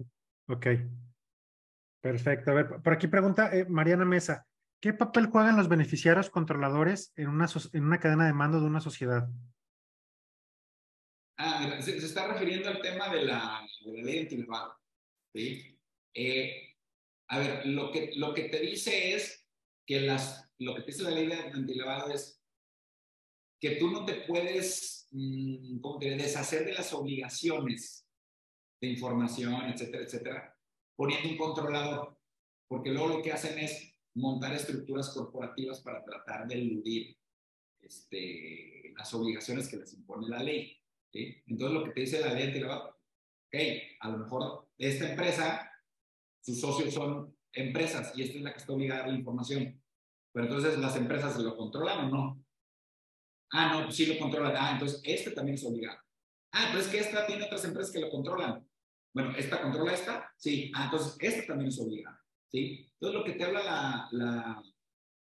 [0.48, 0.66] ok.
[2.00, 2.52] Perfecto.
[2.52, 4.46] A ver, por aquí pregunta eh, Mariana Mesa,
[4.80, 8.80] ¿qué papel juegan los beneficiarios controladores en una, en una cadena de mando de una
[8.80, 9.28] sociedad?
[11.42, 14.74] Ah, se, está refiriendo al tema de la, de la ley antilavado.
[15.32, 15.74] ¿sí?
[16.12, 16.76] Eh,
[17.28, 19.48] a ver, lo que, lo que te dice es
[19.86, 22.42] que las, lo que te dice la ley de antilavado es
[23.58, 25.80] que tú no te puedes mmm,
[26.18, 28.06] deshacer de las obligaciones
[28.78, 30.58] de información, etcétera, etcétera,
[30.94, 32.18] poniendo un controlador,
[32.68, 37.16] porque luego lo que hacen es montar estructuras corporativas para tratar de eludir
[37.80, 40.79] este, las obligaciones que les impone la ley.
[41.12, 42.88] Entonces lo que te dice la ley antilavado,
[43.46, 43.54] ok,
[44.00, 45.70] a lo mejor esta empresa,
[46.40, 49.82] sus socios son empresas y esta es la que está obligada a la información.
[50.32, 52.44] Pero entonces las empresas se lo controlan o no.
[53.52, 54.54] Ah, no, pues sí lo controlan.
[54.56, 55.98] Ah, entonces este también es obligado.
[56.52, 58.66] Ah, pero es que esta tiene otras empresas que lo controlan.
[59.12, 60.32] Bueno, ¿esta controla esta?
[60.36, 60.70] Sí.
[60.74, 62.20] Ah, entonces esta también es obligada.
[62.48, 62.88] ¿Sí?
[62.94, 64.62] Entonces lo que te habla la, la,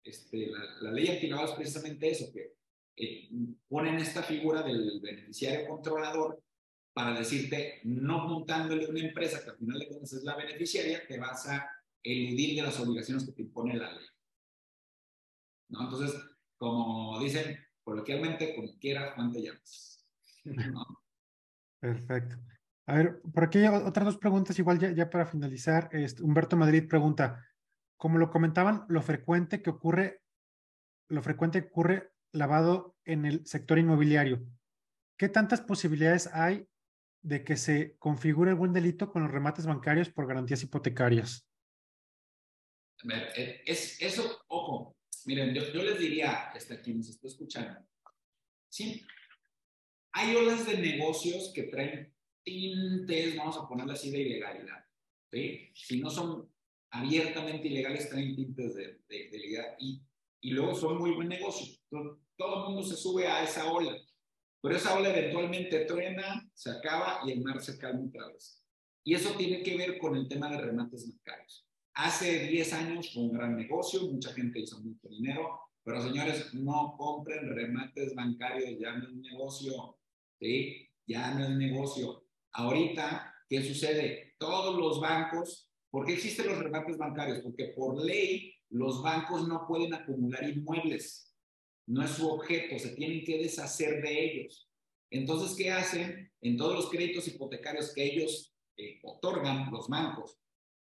[0.03, 0.47] este,
[0.81, 2.55] la, ley antilavado es precisamente eso, que
[2.95, 3.29] eh,
[3.67, 6.41] ponen esta figura del beneficiario controlador
[6.93, 11.17] para decirte, no montándole una empresa que al final de cuentas es la beneficiaria, te
[11.17, 11.69] vas a
[12.03, 14.05] eludir de las obligaciones que te impone la ley.
[15.69, 15.83] ¿No?
[15.83, 16.19] Entonces,
[16.57, 20.05] como dicen coloquialmente, como quieras, Juan te llamas.
[21.79, 22.35] Perfecto.
[22.87, 25.89] A ver, por aquí hay otras dos preguntas, igual ya, ya para finalizar.
[25.93, 27.45] Este, Humberto Madrid pregunta,
[27.95, 30.21] como lo comentaban, lo frecuente que ocurre,
[31.07, 34.45] lo frecuente que ocurre lavado en el sector inmobiliario.
[35.17, 36.67] ¿Qué tantas posibilidades hay
[37.21, 41.47] de que se configure algún delito con los remates bancarios por garantías hipotecarias?
[43.35, 47.79] Eh, es, eso, ojo, miren, yo, les diría, hasta quien nos está escuchando,
[48.69, 49.05] sí,
[50.13, 52.13] hay olas de negocios que traen
[52.43, 54.85] tintes, vamos a ponerle así, de ilegalidad.
[55.31, 55.71] ¿sí?
[55.73, 56.51] Si no son
[56.91, 60.01] abiertamente ilegales, traen tintes de, de, ilegalidad y,
[60.41, 61.80] y, luego son muy buen negocio.
[61.91, 63.95] Todo el mundo se sube a esa ola,
[64.61, 68.63] pero esa ola eventualmente truena, se acaba y el mar se calma otra vez.
[69.03, 71.67] Y eso tiene que ver con el tema de remates bancarios.
[71.93, 76.95] Hace 10 años fue un gran negocio, mucha gente hizo mucho dinero, pero señores, no
[76.97, 79.97] compren remates bancarios, ya no es negocio,
[80.39, 80.87] ¿sí?
[81.07, 82.25] Ya no es negocio.
[82.53, 84.35] Ahorita, ¿qué sucede?
[84.37, 87.39] Todos los bancos, ¿por qué existen los remates bancarios?
[87.39, 91.30] Porque por ley los bancos no pueden acumular inmuebles.
[91.87, 94.69] No es su objeto, se tienen que deshacer de ellos.
[95.09, 96.31] Entonces, ¿qué hacen?
[96.41, 100.37] En todos los créditos hipotecarios que ellos eh, otorgan, los bancos,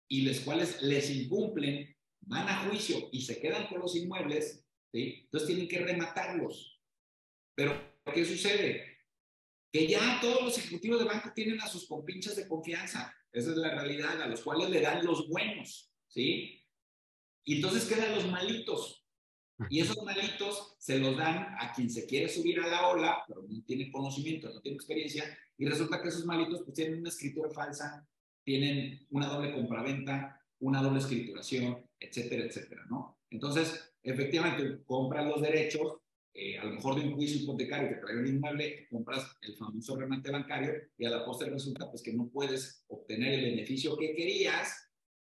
[0.07, 5.47] y los cuales les incumplen, van a juicio y se quedan con los inmuebles, entonces
[5.47, 6.79] tienen que rematarlos.
[7.55, 7.73] Pero,
[8.13, 8.91] ¿qué sucede?
[9.71, 13.15] que ya todos los ejecutivos de banco tienen a sus compinches de confianza.
[13.31, 16.61] Esa es la realidad, a los cuales le dan los buenos, ¿sí?
[17.45, 19.00] Y entonces quedan los malitos.
[19.69, 23.43] Y esos malitos se los dan a quien se quiere subir a la ola, pero
[23.47, 27.49] no tiene conocimiento, no tiene experiencia, y resulta que esos malitos pues tienen una escritura
[27.51, 28.07] falsa,
[28.43, 33.19] tienen una doble compraventa, una doble escrituración, etcétera, etcétera, ¿no?
[33.29, 35.97] Entonces, efectivamente, compran los derechos,
[36.33, 39.95] eh, a lo mejor de un juicio hipotecario que trae un inmueble, compras el famoso
[39.97, 44.15] remate bancario y a la postre resulta pues que no puedes obtener el beneficio que
[44.15, 44.89] querías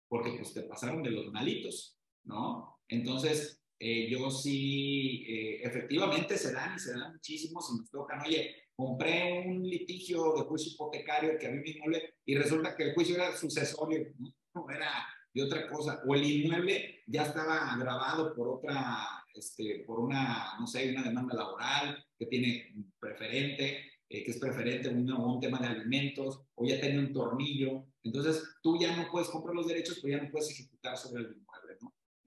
[0.07, 2.79] porque pues te pasaron de los malitos, ¿no?
[2.87, 8.21] Entonces, eh, yo sí, eh, efectivamente se dan y se dan muchísimos y nos tocan,
[8.21, 12.89] oye, compré un litigio de juicio hipotecario que a mí mi inmueble y resulta que
[12.89, 14.07] el juicio era sucesorio,
[14.53, 14.91] no era
[15.33, 20.67] de otra cosa, o el inmueble ya estaba grabado por otra este, por una, no
[20.67, 25.67] sé, una demanda laboral que tiene preferente, eh, que es preferente un, un tema de
[25.67, 27.85] alimentos, o ya tiene un tornillo.
[28.03, 31.45] Entonces, tú ya no puedes comprar los derechos, pero ya no puedes ejecutar sobre el.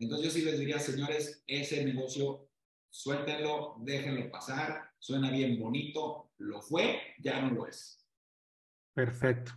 [0.01, 2.49] Entonces, yo sí les diría, señores, ese negocio,
[2.89, 8.05] suéltenlo, déjenlo pasar, suena bien bonito, lo fue, ya no lo es.
[8.95, 9.53] Perfecto.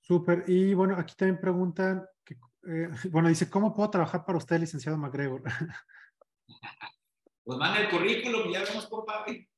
[0.00, 0.44] Súper.
[0.48, 2.04] Y bueno, aquí también preguntan
[2.66, 5.42] eh, bueno, dice, ¿cómo puedo trabajar para usted, licenciado McGregor?
[7.42, 9.48] Pues manda el currículum, ya vemos por papi.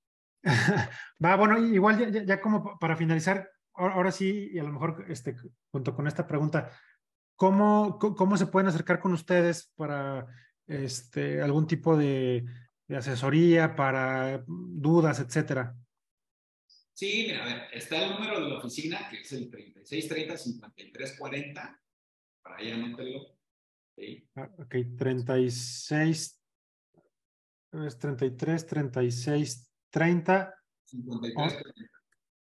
[1.23, 5.37] Va, bueno, igual ya, como para finalizar, ahora, sí, y a lo mejor este,
[5.71, 6.71] junto con esta pregunta,
[7.43, 10.29] ¿cómo, cómo se pueden acercar con ustedes para
[10.65, 12.45] este, algún tipo de,
[12.87, 15.77] de asesoría, para dudas, etcétera?
[16.93, 21.81] Sí, mira, a ver, está el número de la oficina, que es el 3630-5340
[22.45, 23.37] para anótelo.
[23.97, 24.25] ¿sí?
[24.37, 26.41] Ah, ok, 36,
[27.73, 30.55] es 33, 36, 30.
[30.85, 31.71] 53, 40.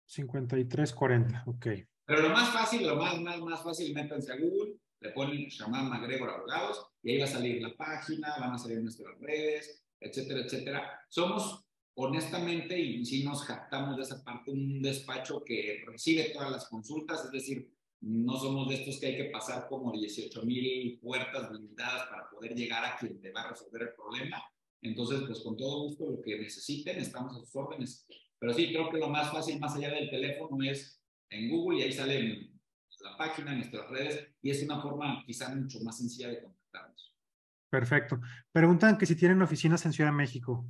[0.07, 1.67] 53, 40, ok.
[2.03, 5.85] Pero lo más fácil, lo más, más, más fácil, métanse a Google, le ponen llamar
[5.85, 10.41] MacGregor Abogados y ahí va a salir la página, van a salir nuestras redes, etcétera,
[10.41, 10.99] etcétera.
[11.09, 11.65] Somos,
[11.95, 17.26] honestamente, y si nos jactamos de esa parte, un despacho que recibe todas las consultas,
[17.26, 17.69] es decir,
[18.01, 22.55] no somos de estos que hay que pasar como 18 mil puertas blindadas para poder
[22.55, 24.41] llegar a quien te va a resolver el problema.
[24.81, 28.05] Entonces, pues con todo gusto, lo que necesiten, estamos a sus órdenes.
[28.39, 31.84] Pero sí, creo que lo más fácil, más allá del teléfono, es en Google y
[31.84, 32.49] ahí sale
[33.01, 37.15] la página, nuestras redes, y es una forma quizá mucho más sencilla de contactarnos.
[37.69, 38.19] Perfecto.
[38.51, 40.65] Preguntan que si tienen oficinas en Ciudad de México.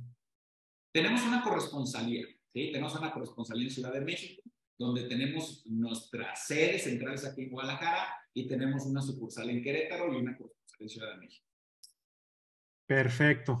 [0.92, 2.70] Tenemos una corresponsalía, ¿sí?
[2.72, 4.42] Tenemos una corresponsalía en Ciudad de México
[4.80, 10.16] donde tenemos nuestras sedes centrales aquí en Guadalajara y tenemos una sucursal en Querétaro y
[10.16, 11.46] una sucursal en Ciudad de México.
[12.86, 13.60] Perfecto.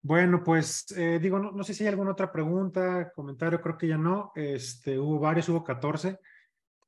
[0.00, 3.98] Bueno, pues eh, digo, no, sé si hay alguna otra pregunta, comentario, creo que ya
[3.98, 4.30] no.
[4.36, 6.20] Este, hubo varios, hubo 14.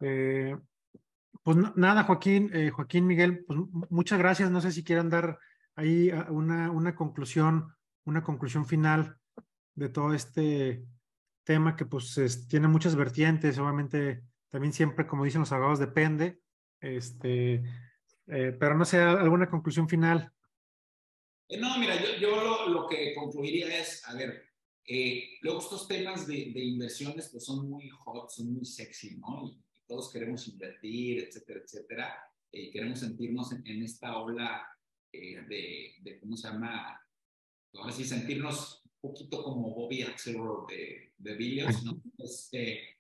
[0.01, 0.57] Eh,
[1.43, 3.59] pues nada, Joaquín, eh, Joaquín Miguel, pues
[3.91, 4.51] muchas gracias.
[4.51, 5.39] No sé si quieran dar
[5.75, 9.17] ahí ah, una, una conclusión, una conclusión final
[9.75, 10.85] de todo este
[11.45, 16.41] tema que pues tiene muchas vertientes, obviamente también siempre, como dicen los abogados, depende,
[16.81, 17.55] este,
[18.27, 20.31] eh, pero no sé, alguna conclusión final.
[21.49, 24.51] Eh, no, mira, yo, lo, que concluiría es, a ver,
[24.87, 29.62] eh, luego estos temas de, de, inversiones pues son muy hot, son muy sexy, ¿no?
[29.87, 34.67] Todos queremos invertir, etcétera, etcétera, y queremos sentirnos en, en esta ola
[35.13, 37.01] de, de, ¿cómo se llama?
[37.75, 42.03] Ahora sí, sentirnos un poquito como Bobby Axelrod de, de Billions, ¿no?
[42.19, 42.99] Este,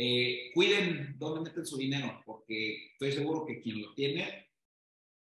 [0.00, 4.46] eh, cuiden dónde meten su dinero, porque estoy seguro que quien lo tiene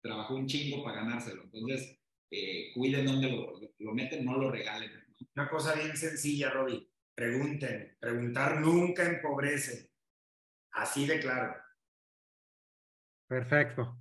[0.02, 1.44] trabajó un chingo para ganárselo.
[1.44, 1.98] Entonces,
[2.30, 4.92] eh, cuiden dónde lo, meten, no lo regalen.
[5.34, 6.90] Una cosa bien sencilla, Robbie.
[7.16, 7.96] Pregunten.
[8.00, 9.92] Preguntar nunca empobrece.
[10.76, 11.56] Así de claro.
[13.28, 13.98] Perfecto.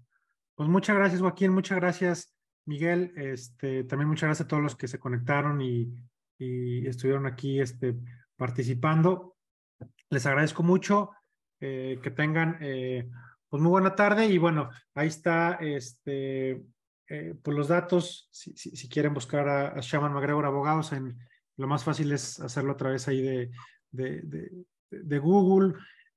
[0.54, 1.52] Pues muchas gracias, Joaquín.
[1.52, 2.34] Muchas gracias,
[2.66, 3.12] Miguel.
[3.16, 5.92] Este, también muchas gracias a todos los que se conectaron y,
[6.38, 7.94] estuvieron aquí este,
[8.36, 9.36] participando.
[10.10, 11.12] Les agradezco mucho,
[11.60, 13.08] eh, que tengan eh,
[13.48, 16.62] pues muy buena tarde y bueno, ahí está este,
[17.08, 20.90] eh, pues los datos, si, si, quieren buscar a, Shaman McGregor Abogados,
[21.56, 23.50] lo más fácil es hacerlo a través ahí de,
[23.90, 25.74] de, de, Google,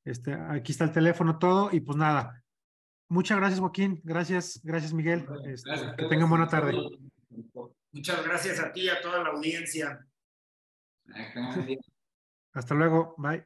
[0.10, 2.44] este, aquí está el teléfono, todo y pues nada.
[3.10, 6.74] Muchas gracias Joaquín, gracias, gracias Miguel, este, que tengan buena tarde.
[7.92, 10.06] Muchas gracias a ti y a toda la audiencia.
[12.54, 13.16] Hasta luego.
[13.18, 13.46] Bye.